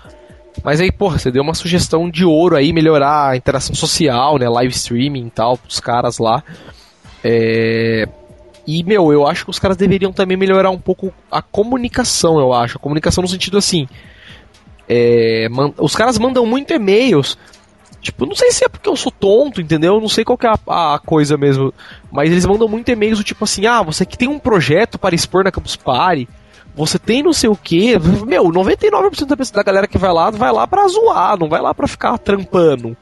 [0.63, 4.49] Mas aí, porra, você deu uma sugestão de ouro aí, melhorar a interação social, né,
[4.49, 6.43] live streaming e tal, pros caras lá.
[7.23, 8.07] É...
[8.77, 12.53] E, meu, eu acho que os caras deveriam também melhorar um pouco a comunicação, eu
[12.53, 12.77] acho.
[12.77, 13.87] A comunicação no sentido assim.
[14.87, 17.37] é, man- Os caras mandam muito e-mails.
[18.01, 19.99] Tipo, não sei se é porque eu sou tonto, entendeu?
[19.99, 21.73] Não sei qual que é a, a coisa mesmo.
[22.11, 25.13] Mas eles mandam muito e-mails do tipo assim: ah, você que tem um projeto para
[25.15, 26.27] expor na Campus Party.
[26.75, 27.97] Você tem não sei o que.
[28.25, 31.61] Meu, 99% da, pessoa- da galera que vai lá, vai lá pra zoar, não vai
[31.61, 32.95] lá pra ficar trampando.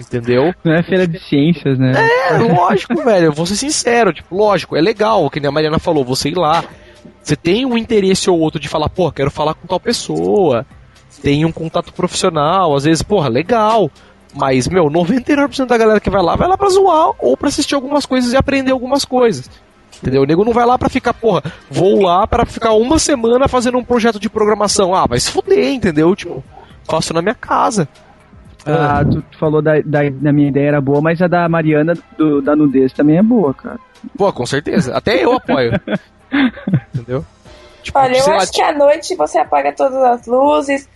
[0.00, 0.52] Entendeu?
[0.64, 1.92] Não é feira de ciências, né?
[2.30, 3.26] É, lógico, velho.
[3.26, 6.36] Eu vou ser sincero, tipo, lógico, é legal, que nem a Mariana falou, você ir
[6.36, 6.64] lá.
[7.22, 10.66] Você tem um interesse ou outro de falar, pô, quero falar com tal pessoa.
[11.22, 13.88] Tem um contato profissional, às vezes, porra, legal.
[14.34, 17.74] Mas, meu, 99% da galera que vai lá, vai lá pra zoar ou pra assistir
[17.74, 19.48] algumas coisas e aprender algumas coisas.
[20.02, 20.22] Entendeu?
[20.22, 23.78] O nego não vai lá pra ficar, porra, vou lá pra ficar uma semana fazendo
[23.78, 24.92] um projeto de programação.
[24.94, 26.14] Ah, vai se fuder, entendeu?
[26.16, 26.42] Tipo,
[26.90, 27.88] faço na minha casa.
[28.66, 31.94] Ah, tu, tu falou da, da, da minha ideia era boa, mas a da Mariana
[32.18, 33.78] do- da nudez também é boa, cara.
[34.18, 34.96] Pô, com certeza.
[34.96, 35.72] Até eu apoio.
[36.94, 37.24] Entendeu?
[37.82, 40.88] Tipo, Olha, eu sei lá, acho que à noite você apaga todas as luzes,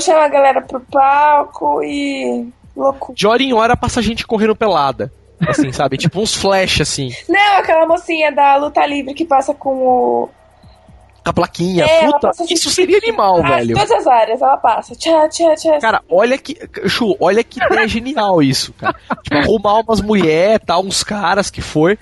[0.00, 2.48] chama a galera pro palco e.
[2.76, 3.14] Loucura.
[3.16, 5.10] de hora em hora passa gente correndo pelada.
[5.40, 5.96] Assim, sabe?
[5.96, 7.10] Tipo uns flash, assim.
[7.28, 10.28] Não, aquela mocinha da luta livre que passa com o.
[11.22, 11.84] Com a plaquinha.
[11.84, 13.74] É, Puta, passa assim, isso seria animal, Ah, velho.
[13.74, 14.94] Todas as áreas, ela passa.
[14.94, 15.78] Tchá, tchá, tchá.
[15.78, 16.56] Cara, olha que.
[16.88, 18.94] Chu, olha que ideia genial isso, cara.
[19.22, 21.98] Tipo, arrumar umas mulheres, tal, uns caras que for.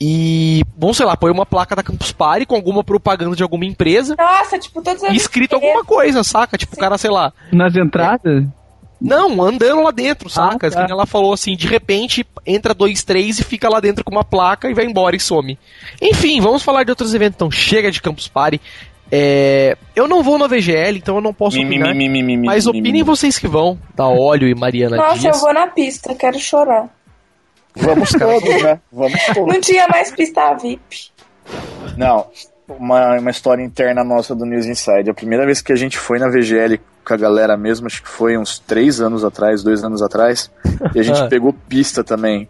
[0.00, 0.62] E.
[0.76, 4.14] Bom, sei lá, põe uma placa da Campus Party com alguma propaganda de alguma empresa.
[4.18, 5.12] Nossa, tipo, todas as.
[5.12, 6.56] E escrito alguma coisa, saca?
[6.58, 7.32] Tipo, o cara, sei lá.
[7.50, 8.44] Nas entradas?
[9.00, 10.68] Não, andando lá dentro, saca?
[10.68, 10.86] Ah, tá.
[10.88, 14.70] Ela falou assim, de repente entra dois, três e fica lá dentro com uma placa
[14.70, 15.58] e vai embora e some.
[16.00, 17.36] Enfim, vamos falar de outros eventos.
[17.36, 18.60] Então, chega de Campus Party.
[19.12, 21.94] É, Eu não vou na VGL, então eu não posso opinar.
[21.94, 23.02] mi, mi, mi, mi, Mas mi, opinem mi.
[23.04, 25.36] vocês que vão, da Óleo e Mariana Nossa, Dias.
[25.36, 26.88] eu vou na pista, quero chorar.
[27.76, 28.80] Vamos todos, né?
[28.90, 29.52] Vamos todos.
[29.54, 31.10] Não tinha mais pista VIP.
[31.96, 32.26] Não,
[32.68, 35.10] uma, uma história interna nossa do News Inside.
[35.10, 38.08] A primeira vez que a gente foi na VGL com a galera mesmo, acho que
[38.08, 40.50] foi uns três anos atrás, dois anos atrás,
[40.92, 42.48] e a gente pegou pista também.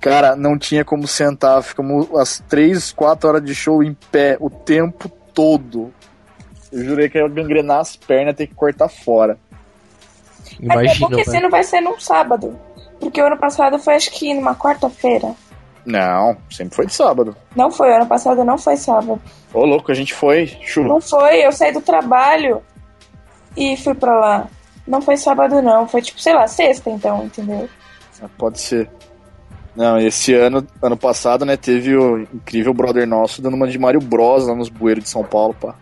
[0.00, 4.48] Cara, não tinha como sentar, ficamos as três, quatro horas de show em pé o
[4.48, 5.92] tempo todo.
[6.72, 9.36] Eu jurei que ia gangrenar as pernas, ter que cortar fora.
[10.40, 11.44] Até porque Imagina, esse velho.
[11.44, 12.58] ano vai ser num sábado.
[13.00, 15.34] Porque o ano passado foi acho que numa quarta-feira.
[15.84, 17.36] Não, sempre foi de sábado.
[17.56, 19.20] Não foi, o ano passado não foi sábado.
[19.52, 20.46] Ô, louco, a gente foi.
[20.62, 20.82] Chu.
[20.84, 22.62] Não foi, eu saí do trabalho
[23.56, 24.46] e fui pra lá.
[24.86, 25.86] Não foi sábado, não.
[25.86, 27.68] Foi tipo, sei lá, sexta então, entendeu?
[28.22, 28.88] Ah, Pode ser.
[29.76, 34.00] Não, esse ano, ano passado, né, teve o incrível brother nosso dando uma de Mario
[34.00, 35.74] Bros lá nos bueiros de São Paulo, pá.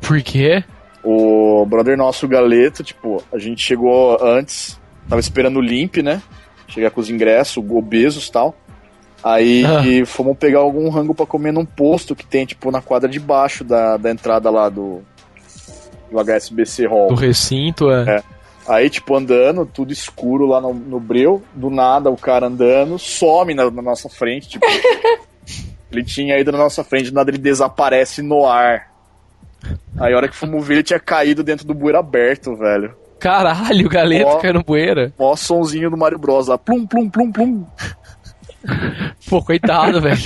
[0.00, 0.64] Por quê?
[1.04, 6.22] O brother nosso, o Galeto, tipo, a gente chegou antes, tava esperando o Limp, né?
[6.66, 8.54] Chegar com os ingressos, obesos e tal.
[9.22, 10.06] Aí Ah.
[10.06, 13.64] fomos pegar algum rango pra comer num posto que tem, tipo, na quadra de baixo
[13.64, 15.02] da, da entrada lá do,
[16.10, 17.08] do HSBC Hall.
[17.08, 18.16] Do recinto, é.
[18.16, 18.22] É.
[18.66, 23.54] Aí, tipo, andando, tudo escuro lá no, no breu, do nada o cara andando, some
[23.54, 24.66] na, na nossa frente, tipo.
[25.90, 28.92] ele tinha ido na nossa frente, do nada ele desaparece no ar.
[29.98, 32.94] Aí, a hora que fomos ver, ele tinha caído dentro do bueiro aberto, velho.
[33.18, 34.38] Caralho, o galeto Ó.
[34.38, 35.12] caiu no bueira.
[35.18, 37.66] Mó sonzinho do Mario Bros lá, plum, plum, plum, plum.
[39.28, 40.18] Pô, coitado, velho.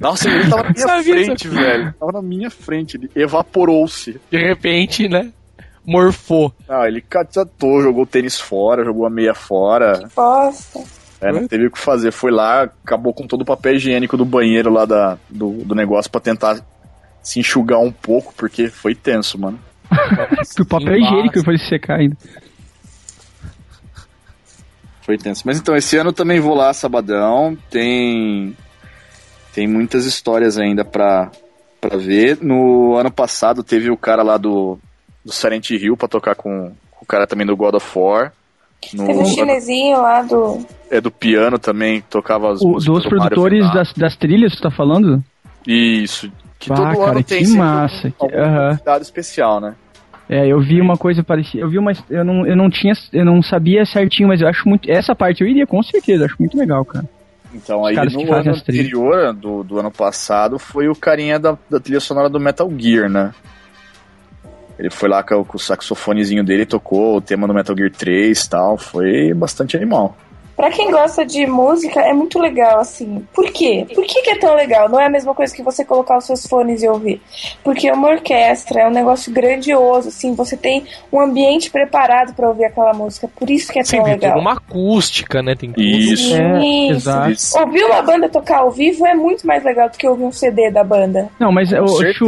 [0.00, 1.94] Nossa, ele tava na minha Sabia frente, velho.
[1.98, 4.20] Tava na minha frente, ele evaporou-se.
[4.30, 5.30] De repente, né?
[5.84, 6.52] Morfou.
[6.68, 10.08] Ah, ele catou, jogou o tênis fora, jogou a meia fora.
[10.14, 10.80] Bosta.
[11.20, 12.10] É, não teve o que fazer.
[12.12, 16.10] Foi lá, acabou com todo o papel higiênico do banheiro lá da, do, do negócio
[16.10, 16.60] pra tentar
[17.22, 19.58] se enxugar um pouco, porque foi tenso, mano.
[20.54, 21.14] Que o papel Embaixo.
[21.14, 22.16] higiênico foi secar ainda.
[25.06, 25.42] Foi tenso.
[25.46, 27.56] Mas então, esse ano eu também vou lá, sabadão.
[27.70, 28.54] Tem.
[29.54, 31.30] Tem muitas histórias ainda pra,
[31.80, 32.38] pra ver.
[32.42, 34.76] No ano passado teve o cara lá do,
[35.24, 38.32] do Silent Hill pra tocar com, com o cara também do God of War.
[38.92, 40.66] No, Teve um chinesinho lá do.
[40.90, 44.54] é do piano também, que tocava as O, músicas dos do produtores das, das trilhas,
[44.56, 45.22] tu tá falando?
[45.66, 46.30] Isso.
[46.58, 48.70] Que Ah, todo cara, ano tem que massa, aham.
[48.72, 49.74] convidado especial, né?
[50.28, 51.62] É, eu vi uma coisa parecida.
[51.62, 51.92] Eu vi uma.
[52.10, 52.92] Eu não, eu não tinha.
[53.12, 54.90] Eu não sabia certinho, mas eu acho muito.
[54.90, 57.08] Essa parte eu iria com certeza, acho muito legal, cara.
[57.54, 61.78] Então Os aí no ano anterior, do, do ano passado, foi o carinha da, da
[61.78, 63.32] trilha sonora do Metal Gear, né?
[64.78, 68.38] Ele foi lá com, com o saxofonezinho dele, tocou o tema do Metal Gear 3
[68.38, 70.16] e tal, foi bastante animal.
[70.56, 73.22] Pra quem gosta de música, é muito legal, assim.
[73.34, 73.86] Por quê?
[73.94, 74.88] Por que, que é tão legal?
[74.88, 77.20] Não é a mesma coisa que você colocar os seus fones e ouvir.
[77.62, 80.34] Porque é uma orquestra, é um negócio grandioso, assim.
[80.34, 83.28] Você tem um ambiente preparado pra ouvir aquela música.
[83.38, 84.40] Por isso que é Sim, tão tem toda legal.
[84.40, 85.54] uma acústica, né?
[85.54, 85.82] Tem tudo.
[85.84, 86.34] Isso.
[86.34, 86.92] É, Isso.
[86.96, 87.30] exato.
[87.32, 87.58] Isso.
[87.58, 90.70] Ouvir uma banda tocar ao vivo é muito mais legal do que ouvir um CD
[90.70, 91.28] da banda.
[91.38, 92.26] Não, mas Com o Chu,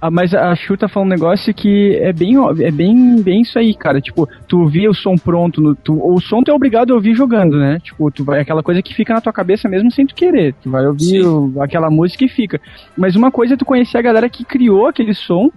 [0.00, 3.58] a- mas a Chu tá falando um negócio que é bem, é bem, bem isso
[3.58, 4.00] aí, cara.
[4.00, 7.14] Tipo, tu ouvir o som pronto, no, tu, o som tu é obrigado a ouvir
[7.14, 7.69] jogando, né?
[7.78, 10.54] Tipo, tu vai aquela coisa que fica na tua cabeça mesmo sem tu querer.
[10.62, 12.60] Tu vai ouvir o- aquela música e fica.
[12.96, 15.50] Mas uma coisa é tu conhecer a galera que criou aquele som.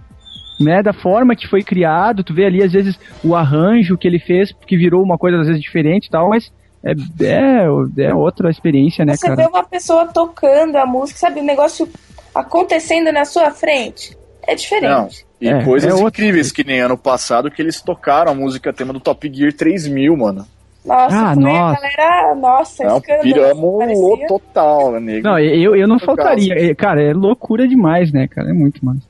[0.60, 4.20] Né, da forma que foi criado, tu vê ali às vezes o arranjo que ele
[4.20, 6.52] fez, que virou uma coisa às vezes diferente e tal, mas
[6.84, 6.92] é,
[7.24, 9.42] é, é outra experiência, né, você cara?
[9.42, 11.40] vê uma pessoa tocando a música, sabe?
[11.40, 11.88] O negócio
[12.32, 14.16] acontecendo na sua frente.
[14.46, 15.26] É diferente.
[15.40, 18.92] E É, coisas é incríveis, que nem ano passado, que eles tocaram a música tema
[18.92, 20.46] do Top Gear 3000, mano.
[20.84, 21.78] Nossa, Ah, nossa.
[21.78, 22.34] a galera.
[22.34, 25.26] Nossa, É um total, né, nego?
[25.28, 26.54] Não, eu, eu não faltaria.
[26.54, 28.50] É, Cara, é loucura demais, né, cara?
[28.50, 29.00] É muito massa.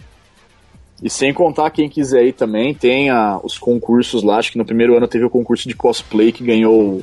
[1.03, 4.39] E sem contar quem quiser ir também, tem a- os concursos lá.
[4.39, 7.03] Acho que no primeiro ano teve o concurso de cosplay que ganhou o,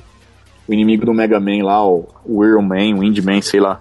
[0.70, 3.80] o inimigo do Mega Man lá, o, o Iron Man, o Indie Man, sei lá.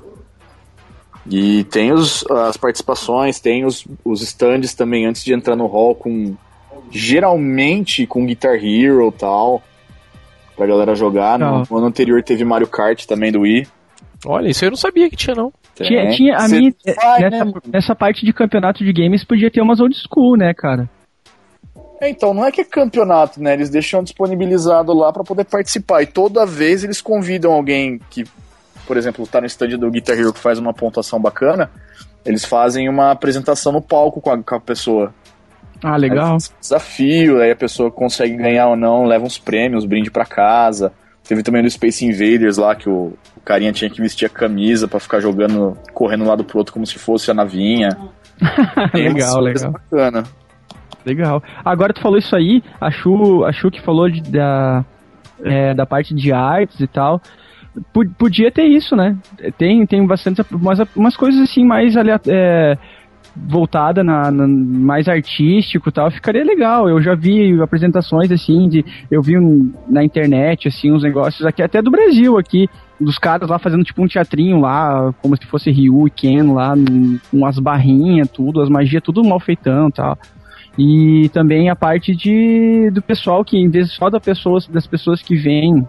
[1.31, 5.95] E tem os, as participações, tem os, os stands também antes de entrar no hall
[5.95, 6.35] com.
[6.91, 9.63] Geralmente com Guitar Hero e tal.
[10.61, 11.39] Pra galera jogar.
[11.39, 13.67] No, no ano anterior teve Mario Kart também do Wii.
[14.27, 15.51] Olha, isso eu não sabia que tinha, não.
[15.75, 16.11] Tinha, Tem.
[16.11, 17.53] tinha a Cê minha, vai, nessa, né?
[17.73, 20.87] nessa parte de campeonato de games podia ter umas old school, né, cara?
[21.99, 23.55] É, então, não é que é campeonato, né?
[23.55, 26.03] Eles deixam disponibilizado lá pra poder participar.
[26.03, 28.25] E toda vez eles convidam alguém que,
[28.87, 31.71] por exemplo, tá no stand do Guitar Hero que faz uma pontuação bacana.
[32.23, 35.15] Eles fazem uma apresentação no palco com a, com a pessoa.
[35.83, 36.37] Ah, legal.
[36.61, 40.93] Desafio, aí a pessoa consegue ganhar ou não, leva uns prêmios, brinde pra casa.
[41.27, 44.89] Teve também do Space Invaders lá, que o, o carinha tinha que vestir a camisa
[44.89, 47.97] pra ficar jogando, correndo um lado pro outro como se fosse a navinha.
[48.95, 49.73] Legal, legal.
[49.73, 50.25] Bacana.
[51.05, 51.43] Legal.
[51.65, 54.85] Agora tu falou isso aí, a Chu, a Chu que falou de- da,
[55.43, 57.21] é, da parte de artes e tal.
[57.95, 59.17] P- Podia ter isso, né?
[59.57, 62.77] Tem, tem bastante umas, umas coisas assim mais aleat- é,
[63.49, 66.89] voltada na, na- mais artístico tal, ficaria legal.
[66.89, 71.63] Eu já vi apresentações assim de eu vi um- na internet assim uns negócios aqui
[71.63, 72.69] até do Brasil aqui
[73.01, 76.75] dos caras lá fazendo tipo um teatrinho lá, como se fosse Ryu e Ken lá,
[77.31, 80.19] com as barrinhas, tudo, as magias, tudo mal feitão tal.
[80.79, 85.23] E também a parte de do pessoal que, em vez só da pessoas, das pessoas
[85.23, 85.83] que vêm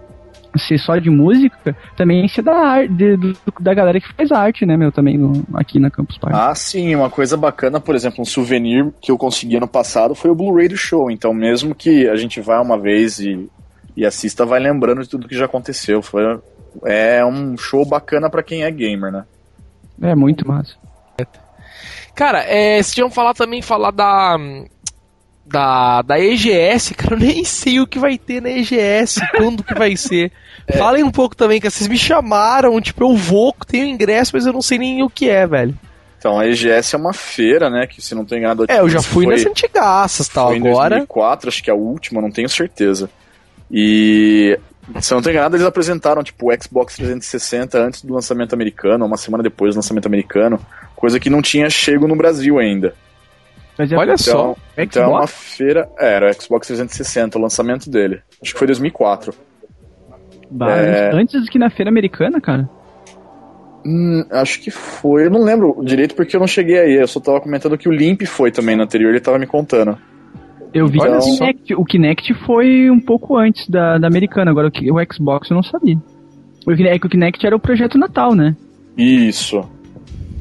[0.57, 4.65] ser só de música, também ser da, ar- de- do- da galera que faz arte,
[4.65, 6.37] né, meu, também no- aqui na Campus Party.
[6.37, 10.29] Ah, sim, uma coisa bacana, por exemplo, um souvenir que eu consegui ano passado foi
[10.31, 11.09] o Blu-ray do show.
[11.11, 13.49] Então, mesmo que a gente vá uma vez e,
[13.95, 16.01] e assista, vai lembrando de tudo que já aconteceu.
[16.01, 16.39] Foi,
[16.85, 19.23] é um show bacana pra quem é gamer, né?
[20.01, 20.75] É muito massa.
[22.15, 24.37] Cara, é, vocês tinham falar também, falar da.
[25.51, 29.73] Da, da EGS, cara, eu nem sei o que vai ter na EGS, quando que
[29.73, 30.31] vai ser.
[30.77, 34.53] Falem um pouco também, que vocês me chamaram, tipo, eu vou, tenho ingresso, mas eu
[34.53, 35.77] não sei nem o que é, velho.
[36.17, 37.87] Então, a EGS é uma feira, né?
[37.87, 40.67] Que se não tem nada É, eu já fui foi, nas antigaças tal, foi em
[40.67, 40.97] agora.
[40.97, 43.09] 2004, acho que é a última, não tenho certeza.
[43.71, 44.57] E
[44.99, 49.05] se eu não tenho nada, eles apresentaram tipo o Xbox 360 antes do lançamento americano,
[49.05, 50.59] uma semana depois do lançamento americano,
[50.95, 52.93] coisa que não tinha chego no Brasil ainda.
[53.77, 54.31] Mas é- Olha só.
[54.31, 55.55] Então, então é uma Xbox?
[55.57, 55.89] feira.
[55.97, 58.21] É, era o Xbox 360, o lançamento dele.
[58.41, 59.33] Acho que foi 2004.
[60.49, 62.69] Bah, é- Antes que na feira americana, cara.
[63.85, 65.25] Hum, acho que foi.
[65.25, 66.93] Eu não lembro direito porque eu não cheguei aí.
[66.93, 69.97] Eu só tava comentando que o Limp foi também no anterior, ele tava me contando.
[70.73, 71.19] Eu vi que o.
[71.19, 75.55] Kinect, o Kinect foi um pouco antes da, da americana, agora o, o Xbox eu
[75.55, 75.97] não sabia.
[76.65, 78.55] O Kinect, o Kinect era o projeto Natal, né?
[78.95, 79.67] Isso.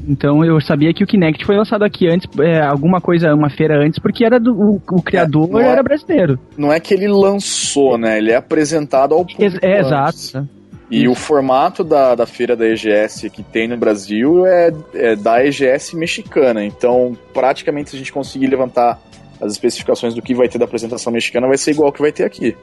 [0.07, 3.77] Então eu sabia que o Kinect foi lançado aqui antes, é, alguma coisa, uma feira
[3.77, 6.39] antes, porque era do, o, o criador não é- era brasileiro.
[6.57, 8.17] Não é que ele lançou, né?
[8.17, 9.43] Ele é apresentado ao público.
[9.63, 9.87] É, antes.
[9.87, 10.49] exato.
[10.89, 15.41] E o formato da, da feira da EGS que tem no Brasil é, é da
[15.45, 16.65] EGS mexicana.
[16.65, 18.99] Então, praticamente, se a gente conseguir levantar
[19.39, 22.11] as especificações do que vai ter da apresentação mexicana, vai ser igual ao que vai
[22.11, 22.57] ter aqui.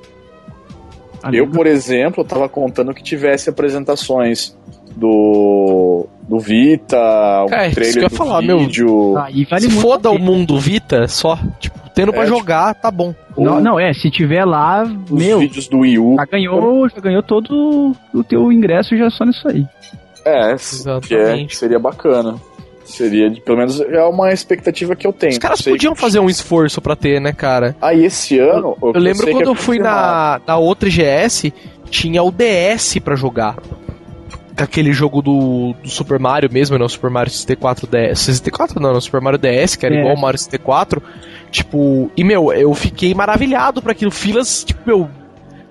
[1.32, 4.56] Eu, por exemplo, tava contando que tivesse apresentações
[4.94, 8.58] do do Vita, o É, isso que eu trailer ia do falar, meu.
[8.58, 9.16] vídeo.
[9.16, 11.38] Aí vale Se foda o mundo Vita, só.
[11.58, 13.14] Tipo, tendo pra É, tipo- jogar, tá bom.
[13.36, 16.16] Não, não, é, se tiver lá, os meu, vídeos do Wii U.
[16.16, 19.64] já ganhou, já ganhou todo o teu ingresso já só nisso aí.
[20.24, 20.54] É,
[21.00, 22.34] que é, seria bacana.
[22.84, 25.32] Seria, de- pelo menos, é uma expectativa que eu tenho.
[25.32, 27.76] Os caras podiam que- fazer um esforço pra ter, né, cara?
[27.82, 28.74] Aí esse ano.
[28.80, 31.52] que Eu lembro que quando é eu fui na, na outra GS,
[31.90, 33.56] tinha o DS pra jogar.
[34.58, 38.18] Aquele jogo do, do Super Mario mesmo, não, Super Mario 64 DS.
[38.20, 40.00] 64 não, não, Super Mario DS, que era É.
[40.00, 41.02] igual o Mario 64.
[41.50, 44.10] Tipo, e meu, eu fiquei maravilhado pra aquilo.
[44.10, 45.08] Filas, tipo, meu,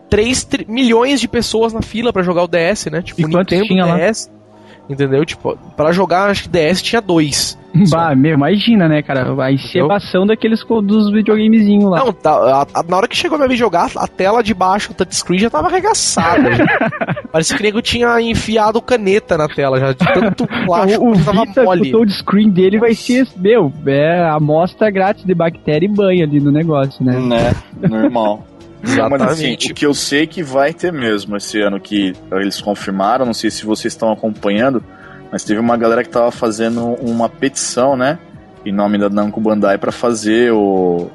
[0.09, 3.01] 3 milhões de pessoas na fila pra jogar o DS, né?
[3.01, 3.99] Tipo, E quantos tinha lá?
[4.89, 5.25] Entendeu?
[5.25, 7.57] Tipo, pra jogar, acho que DS tinha dois.
[7.91, 9.35] Bah, meu, imagina, né, cara?
[9.43, 11.99] A encebação daqueles dos videogamezinhos lá.
[11.99, 14.91] Não, tá, a- a- na hora que chegou pra me jogar, a tela de baixo,
[14.91, 16.53] o touchscreen já tava arregaçada.
[16.55, 16.65] já.
[17.31, 21.13] Parecia que o nego tinha enfiado caneta na tela já, de tanto plástico o, o
[21.13, 21.89] que tava Vita, mole.
[21.89, 26.39] o touchscreen dele vai ser, meu, é a amostra grátis de bactéria e banho ali
[26.39, 27.19] no negócio, né?
[27.19, 27.53] Né,
[27.87, 28.43] normal.
[28.81, 29.71] Mas assim, Exatamente.
[29.71, 33.49] o que eu sei que vai ter mesmo esse ano que eles confirmaram, não sei
[33.49, 34.83] se vocês estão acompanhando,
[35.31, 38.19] mas teve uma galera que tava fazendo uma petição, né,
[38.65, 41.09] em nome da Namco Bandai pra fazer o,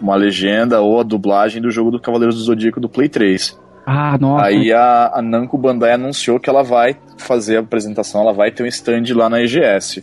[0.00, 3.58] uma legenda ou a dublagem do jogo do Cavaleiros do Zodíaco do Play 3.
[3.86, 4.44] Ah, nossa.
[4.46, 8.62] Aí a, a Namco Bandai anunciou que ela vai fazer a apresentação, ela vai ter
[8.62, 10.02] um stand lá na EGS.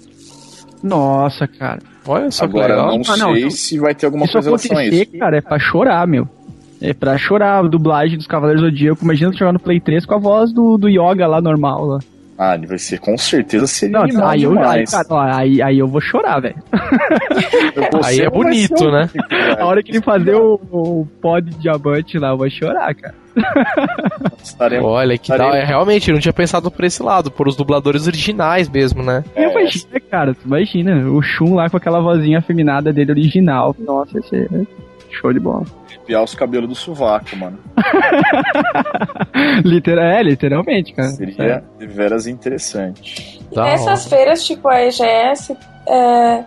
[0.84, 1.80] Nossa, cara.
[2.06, 2.92] Olha só que Agora legal.
[2.94, 3.50] não Ah, sei não.
[3.52, 5.18] se vai ter alguma Isso coisa relação a isso.
[5.18, 6.28] cara, é pra chorar, meu.
[6.82, 9.04] É pra chorar a dublagem dos Cavaleiros do Zodíaco.
[9.04, 11.86] Imagina tu jogar no Play 3 com a voz do, do Yoga lá normal.
[11.86, 12.00] Lá.
[12.40, 15.80] Ah, ele vai ser, com certeza seria Não, animal aí eu, aí, cara, aí, aí
[15.80, 16.56] eu vou chorar, velho.
[18.04, 19.10] Aí é bonito, um- né?
[19.60, 23.16] A hora que ele fazer o, o pó de diamante lá, eu vou chorar, cara.
[24.44, 25.54] Estaremos Olha que tal.
[25.54, 29.24] É, realmente, eu não tinha pensado por esse lado, por os dubladores originais mesmo, né?
[29.36, 29.50] É.
[29.52, 31.10] Imagina, cara, tu imagina.
[31.10, 33.76] O Shun lá com aquela vozinha afeminada dele original.
[33.80, 34.48] Nossa, esse é
[35.12, 35.66] show de bola.
[35.90, 37.58] arrepiar os cabelos do sovaco, mano.
[39.64, 41.10] Literal, é, literalmente, cara.
[41.10, 43.40] Seria de veras interessante.
[43.52, 45.56] E Da nessas feiras, tipo a EGS,
[45.88, 46.44] é,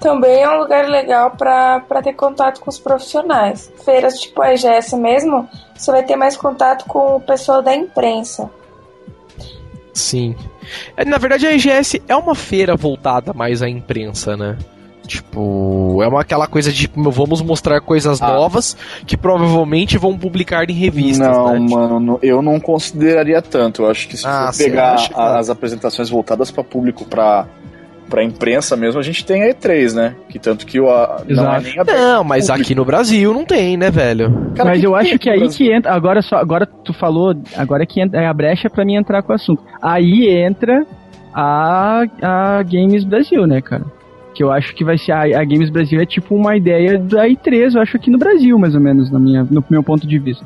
[0.00, 3.72] também é um lugar legal pra pra ter contato com os profissionais.
[3.84, 8.50] Feiras tipo a EGS mesmo, você vai ter mais contato com o pessoal da imprensa.
[9.92, 10.34] Sim.
[10.96, 14.58] É, Na verdade, a EGS é uma feira voltada mais à imprensa, né?
[15.06, 18.28] Tipo, é uma, aquela coisa de vamos mostrar coisas Ah.
[18.32, 18.76] novas
[19.06, 21.58] que provavelmente vão publicar em revistas, não, né?
[21.70, 23.82] mano, não- eu não consideraria tanto.
[23.82, 25.38] Eu acho que se Ah, for pegar acha, a- cara?
[25.38, 27.46] as apresentações voltadas para público, pra
[28.08, 30.14] pra imprensa mesmo, a gente tem a E3, né?
[30.28, 32.62] Que tanto que o, a, não é nem aberto Não, mas público.
[32.66, 34.52] aqui no Brasil não tem, né, velho?
[34.54, 35.56] Cara, Mas eu acho que aí Brasil?
[35.66, 35.92] que entra.
[35.94, 39.32] Agora só, agora tu falou, agora que entra, é a brecha pra mim entrar com
[39.32, 39.62] o assunto.
[39.80, 40.84] Aí entra
[41.34, 43.84] a, a Games Brasil, né, cara?
[44.34, 47.26] Que eu acho que vai ser a, a Games Brasil é tipo uma ideia da
[47.26, 50.18] I3, eu acho aqui no Brasil, mais ou menos, na minha, no meu ponto de
[50.18, 50.44] vista.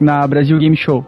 [0.00, 1.04] Na Brasil Game Show.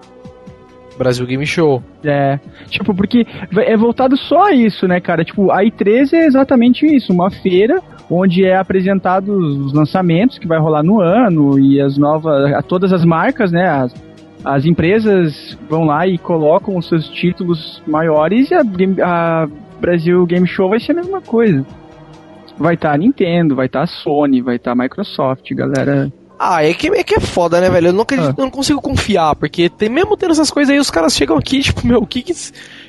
[0.97, 1.83] Brasil Game Show.
[2.05, 5.25] É, tipo, porque é voltado só a isso, né, cara?
[5.25, 10.59] Tipo, a I3 é exatamente isso, uma feira onde é apresentado os lançamentos que vai
[10.59, 13.95] rolar no ano e as novas, todas as marcas, né, as,
[14.45, 18.63] as empresas vão lá e colocam os seus títulos maiores e a,
[19.03, 19.49] a
[19.85, 21.65] Brasil Game Show vai ser a mesma coisa.
[22.57, 26.11] Vai estar a Nintendo, vai estar a Sony, vai estar a Microsoft, galera.
[26.39, 27.89] Ah, é que, é que é foda, né, velho?
[27.89, 28.35] Eu não, acredito- Ah.
[28.39, 31.61] eu não consigo confiar, porque tem, mesmo tendo essas coisas aí, os caras chegam aqui,
[31.63, 32.33] tipo, meu, o que que.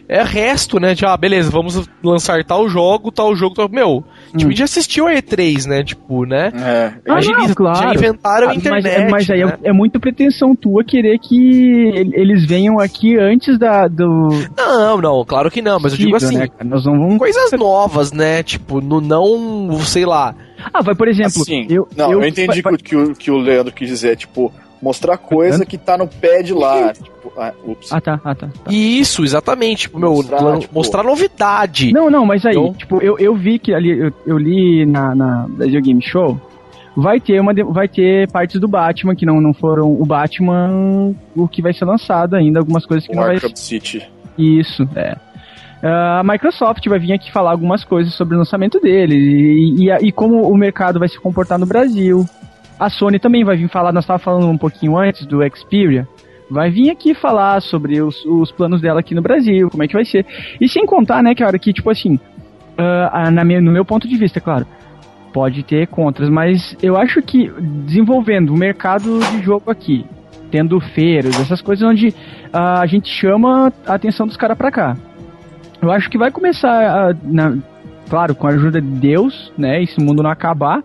[0.08, 0.94] É resto, né?
[0.94, 3.68] De, ah, beleza, vamos lançar tal jogo, tal jogo, tal.
[3.70, 5.84] Meu, tipo, a gente já assistiu a E3, né?
[5.84, 6.52] Tipo, né?
[6.56, 7.80] É, Ah, já, não, claro.
[7.80, 8.84] já inventaram a Ah, internet.
[8.84, 9.58] mas, é- mas aí é- né?
[9.64, 14.30] é, muita pretensão tua querer que el- eles venham aqui antes da, do.
[14.56, 16.38] Não, não, claro que não, mas eu digo assim.
[16.38, 16.48] né?
[16.64, 17.18] Nós não vamos.
[17.18, 18.44] Coisas novas, né?
[18.44, 20.36] Tipo, no não, sei lá.
[20.74, 21.42] Ah, vai, por exemplo.
[21.42, 23.88] Assim, eu, não, eu, eu- entendi vai- que, o- que o, que o Leandro quis
[23.90, 24.52] dizer, tipo,
[24.82, 26.94] mostrar coisa que tá no pad lá.
[26.94, 27.92] tipo, ah, ups.
[27.92, 28.48] Ah, tá, ah, tá.
[28.48, 28.72] tá.
[28.72, 29.84] Isso, exatamente.
[29.84, 31.92] Tipo, meu, Mostrar, tipo- mostrar novidade.
[31.94, 35.16] Não, não, mas aí, Então- tipo, eu, eu vi que ali, eu, eu li na,
[35.16, 36.40] na Brasil Game Show,
[36.96, 41.48] vai ter uma vai ter partes do Batman que não, não foram o Batman o
[41.48, 44.08] que vai ser lançado ainda, algumas coisas que o não vai Arkham City.
[44.38, 45.16] Isso, é.
[45.84, 50.08] Ah, a Microsoft vai vir aqui falar algumas coisas sobre o lançamento dele e, e,
[50.08, 52.26] e como o mercado vai se comportar no Brasil.
[52.80, 56.08] A Sony também vai vir falar, nós estávamos falando um pouquinho antes do Xperia,
[56.50, 59.94] vai vir aqui falar sobre os, os planos dela aqui no Brasil, como é que
[59.94, 60.26] vai ser.
[60.60, 62.20] E sem contar, né, cara, que tipo assim,
[62.78, 64.66] ah, na minha- no meu ponto de vista, claro,
[65.34, 67.50] pode ter contras, mas eu acho que
[67.86, 70.06] desenvolvendo o mercado de jogo aqui,
[70.52, 72.14] tendo feiras, essas coisas onde
[72.54, 74.98] ah, a gente chama a atenção dos caras pra cá.
[75.82, 77.58] Eu acho que vai começar, a, na-
[78.10, 79.82] claro, com a ajuda de Deus, né?
[79.82, 80.82] E se o mundo não acabar,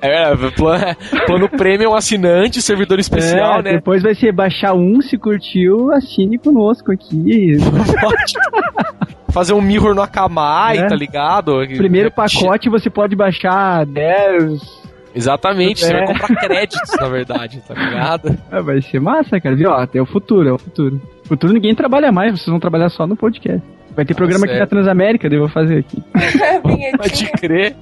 [0.00, 0.84] É, plano,
[1.26, 3.72] plano premium assinante, servidor especial, É, né?
[3.72, 7.56] Depois vai ser baixar um, se curtiu, assine conosco aqui.
[8.00, 8.32] Pode
[9.32, 10.86] fazer um mirror no Akamai, É.
[10.86, 11.66] tá ligado?
[11.76, 14.87] Primeiro pacote você pode baixar 10.
[15.14, 15.96] Exatamente, você É.
[15.98, 18.38] vai comprar créditos, na verdade, tá ligado?
[18.50, 19.56] Ah, vai ser massa, cara.
[19.56, 19.70] Viu?
[19.70, 21.00] Ó, é o futuro, é o futuro.
[21.24, 23.62] Futuro ninguém trabalha mais, vocês vão trabalhar só no podcast.
[23.96, 24.60] Vai ter programa aqui certo.
[24.60, 26.02] na Transamérica, eu vou fazer aqui.
[26.64, 26.98] Vinhetinha.
[26.98, 27.76] Pode crer.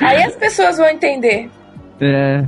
[0.00, 1.50] Aí as pessoas vão entender.
[2.00, 2.44] É.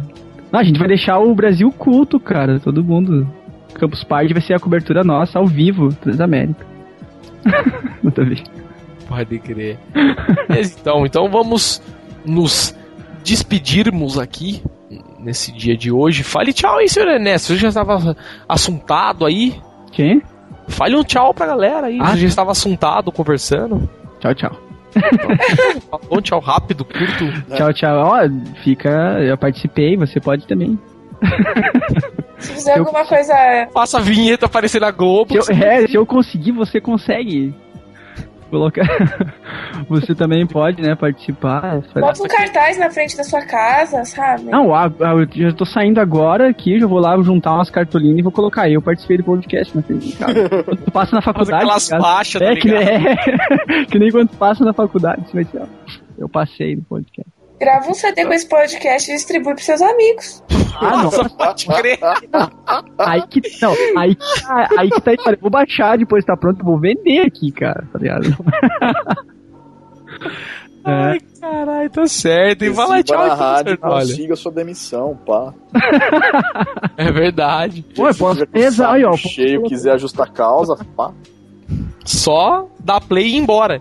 [0.52, 2.60] Não, a gente vai deixar o Brasil culto, cara.
[2.60, 3.28] Todo mundo.
[3.74, 6.64] Campus Party vai ser a cobertura nossa, ao vivo, Transamérica.
[8.02, 8.42] Nada a ver.
[9.08, 9.76] Pode crer.
[10.50, 11.82] Então, então vamos
[12.24, 12.74] nos
[13.24, 14.62] despedirmos aqui
[15.18, 16.22] nesse dia de hoje.
[16.22, 17.48] Fale tchau aí, senhor Ernesto.
[17.48, 18.16] Você já estava
[18.48, 19.60] assuntado aí?
[19.90, 20.22] Quem?
[20.68, 21.98] Fale um tchau pra galera aí.
[22.00, 22.12] Ah.
[22.12, 23.88] Você já estava assuntado, conversando.
[24.20, 24.60] Tchau, tchau.
[25.90, 27.24] Falou um tchau rápido, curto.
[27.56, 27.96] Tchau, tchau.
[28.06, 28.18] Ó,
[28.62, 29.18] fica.
[29.20, 30.78] Eu participei, você pode também.
[32.38, 33.34] Se fizer Eu- alguma coisa.
[33.72, 35.42] Faça a vinheta aparecer na Globo.
[35.42, 37.52] Se eu, é, se eu conseguir, você consegue.
[38.54, 38.86] Colocar.
[39.88, 41.80] Você também pode, né, participar.
[41.92, 44.44] Bota um cartaz na frente da sua casa, sabe?
[44.44, 48.20] Não, a, a- eu já tô saindo agora aqui, já vou lá juntar umas cartolinas
[48.20, 48.74] e vou colocar aí.
[48.74, 50.48] Eu participei do podcast na frente de casa.
[50.48, 51.64] Quando tu passa na faculdade.
[51.64, 55.22] aquelas cara, faixas, tá é, que, é, que nem quando tu passa na faculdade.
[55.26, 55.66] Você vai ser, ó,
[56.16, 57.33] eu passei no podcast.
[57.64, 60.42] Grava um CD com esse podcast e distribui pros seus amigos.
[60.76, 61.34] Ah, Nossa, nossa.
[61.34, 61.98] pode crer.
[62.98, 63.40] Aí que.
[63.62, 64.68] Não, aí que tá.
[64.76, 65.12] Aí que tá.
[65.30, 67.88] Eu vou baixar depois tá pronto, vou vender aqui, cara.
[67.90, 68.24] Tá ligado?
[70.86, 70.90] É.
[70.90, 72.62] Ai, caralho, tá certo.
[72.62, 73.16] E vai lá, tchau.
[73.16, 75.54] na então, rádio, consiga sua demissão, pá.
[76.98, 77.82] é verdade.
[77.96, 79.16] Pô, posso o pesar aí, ó.
[79.16, 81.10] cheio, quiser ajustar a causa, pá.
[82.04, 83.80] Só dá play e ir embora.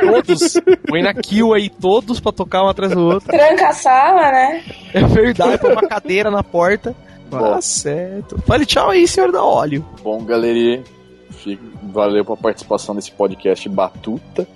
[0.00, 0.54] Todos.
[0.88, 3.28] Põe na kill aí, todos pra tocar um atrás do outro.
[3.28, 4.62] Tranca a sala, né?
[4.94, 6.94] É verdade, põe uma cadeira na porta.
[7.30, 8.40] Tá certo.
[8.46, 9.84] Fale tchau aí, senhor da óleo.
[10.02, 10.82] Bom, galerinha,
[11.30, 14.48] fico- valeu pela participação nesse podcast Batuta.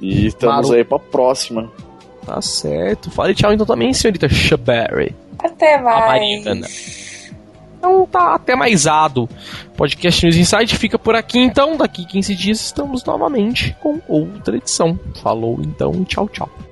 [0.00, 0.76] E estamos Claro.
[0.78, 1.70] aí pra próxima.
[2.26, 3.10] Tá certo.
[3.10, 5.14] Fale tchau então também, senhorita Shaberry.
[5.38, 6.44] Até mais.
[7.78, 9.28] Então tá até maisado.
[9.76, 11.76] Podcast News Insight fica por aqui então.
[11.76, 14.98] Daqui 15 dias estamos novamente com outra edição.
[15.22, 16.65] Falou então, tchau, tchau.